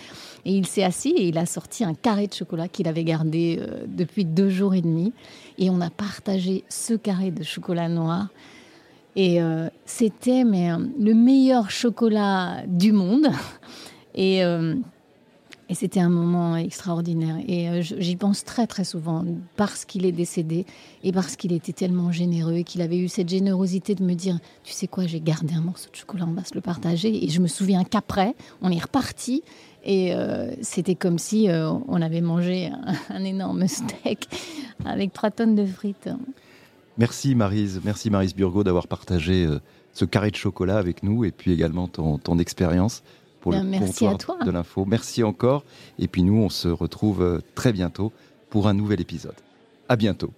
Et 0.47 0.53
il 0.53 0.67
s'est 0.67 0.85
assis 0.85 1.11
et 1.11 1.29
il 1.29 1.37
a 1.37 1.45
sorti 1.45 1.85
un 1.85 1.93
carré 1.93 2.29
de 2.29 2.33
chocolat 2.33 2.67
qu'il 2.67 2.89
avait 2.89 3.05
gardé 3.05 3.59
euh, 3.61 3.85
depuis 3.87 4.25
deux 4.25 4.49
jours 4.49 4.75
et 4.75 4.81
demi. 4.81 5.13
Et 5.59 5.69
on 5.69 5.83
a 5.83 5.91
partagé 5.91 6.65
ce 6.71 6.95
carré 6.95 7.31
de 7.31 7.43
chocolat 7.43 7.91
noir 7.91 8.29
et 9.17 9.43
euh, 9.43 9.69
c'était 9.85 10.45
mais, 10.45 10.71
euh, 10.71 10.79
le 10.99 11.15
meilleur 11.15 11.71
chocolat 11.71 12.63
du 12.67 12.93
monde. 12.93 13.29
Et, 14.15 14.43
euh, 14.43 14.75
et 15.69 15.75
c'était 15.75 16.01
un 16.01 16.09
moment 16.09 16.57
extraordinaire. 16.57 17.37
Et 17.47 17.83
j'y 17.83 18.17
pense 18.17 18.43
très 18.43 18.67
très 18.67 18.83
souvent 18.83 19.25
parce 19.55 19.85
qu'il 19.85 20.07
est 20.07 20.13
décédé 20.13 20.67
et 21.05 21.13
parce 21.13 21.37
qu'il 21.37 21.53
était 21.53 21.75
tellement 21.75 22.11
généreux 22.11 22.55
et 22.55 22.65
qu'il 22.65 22.81
avait 22.81 22.99
eu 22.99 23.07
cette 23.07 23.29
générosité 23.29 23.95
de 23.95 24.03
me 24.03 24.15
dire, 24.15 24.41
tu 24.65 24.73
sais 24.73 24.89
quoi, 24.89 25.07
j'ai 25.07 25.21
gardé 25.21 25.55
un 25.55 25.61
morceau 25.61 25.89
de 25.93 25.95
chocolat, 25.95 26.25
on 26.27 26.33
va 26.33 26.43
se 26.43 26.55
le 26.55 26.63
partager. 26.63 27.25
Et 27.25 27.29
je 27.29 27.41
me 27.41 27.47
souviens 27.47 27.85
qu'après, 27.85 28.35
on 28.61 28.73
est 28.73 28.83
reparti. 28.83 29.45
Et 29.85 30.15
c'était 30.63 30.97
comme 30.97 31.19
si 31.19 31.49
on 31.51 32.03
avait 32.03 32.23
mangé 32.23 32.73
un, 33.11 33.23
énorme 33.23 33.69
steak 33.69 34.27
avec 34.85 35.13
trois 35.13 35.31
tonnes 35.31 35.55
de 35.55 35.67
frites. 35.67 36.09
Merci 36.99 37.37
Marise, 37.37 37.81
merci 37.85 38.11
Marise 38.11 38.35
Burgot 38.35 38.65
d'avoir 38.65 38.89
partagé 38.89 39.47
euh, 39.47 39.61
ce 39.93 40.05
carré 40.05 40.33
de 40.33 40.37
chocolat 40.37 40.79
avec 40.79 41.05
nous 41.05 41.25
et 41.25 41.31
puis 41.31 41.53
également 41.53 41.87
ton, 41.87 42.39
expérience 42.39 43.05
pour 43.41 43.53
le 43.53 43.63
merci 43.63 44.05
comptoir 44.05 44.45
de 44.45 44.51
l'info. 44.51 44.85
Merci 44.85 45.23
encore. 45.23 45.65
Et 46.01 46.09
puis 46.09 46.25
nous, 46.25 46.37
on 46.37 46.49
se 46.49 46.67
retrouve 46.67 47.23
euh, 47.23 47.41
très 47.55 47.73
bientôt 47.73 48.13
pour 48.51 48.67
un 48.67 48.75
nouvel 48.75 49.01
épisode. 49.01 49.37
À 49.89 49.95
bientôt. 49.95 50.33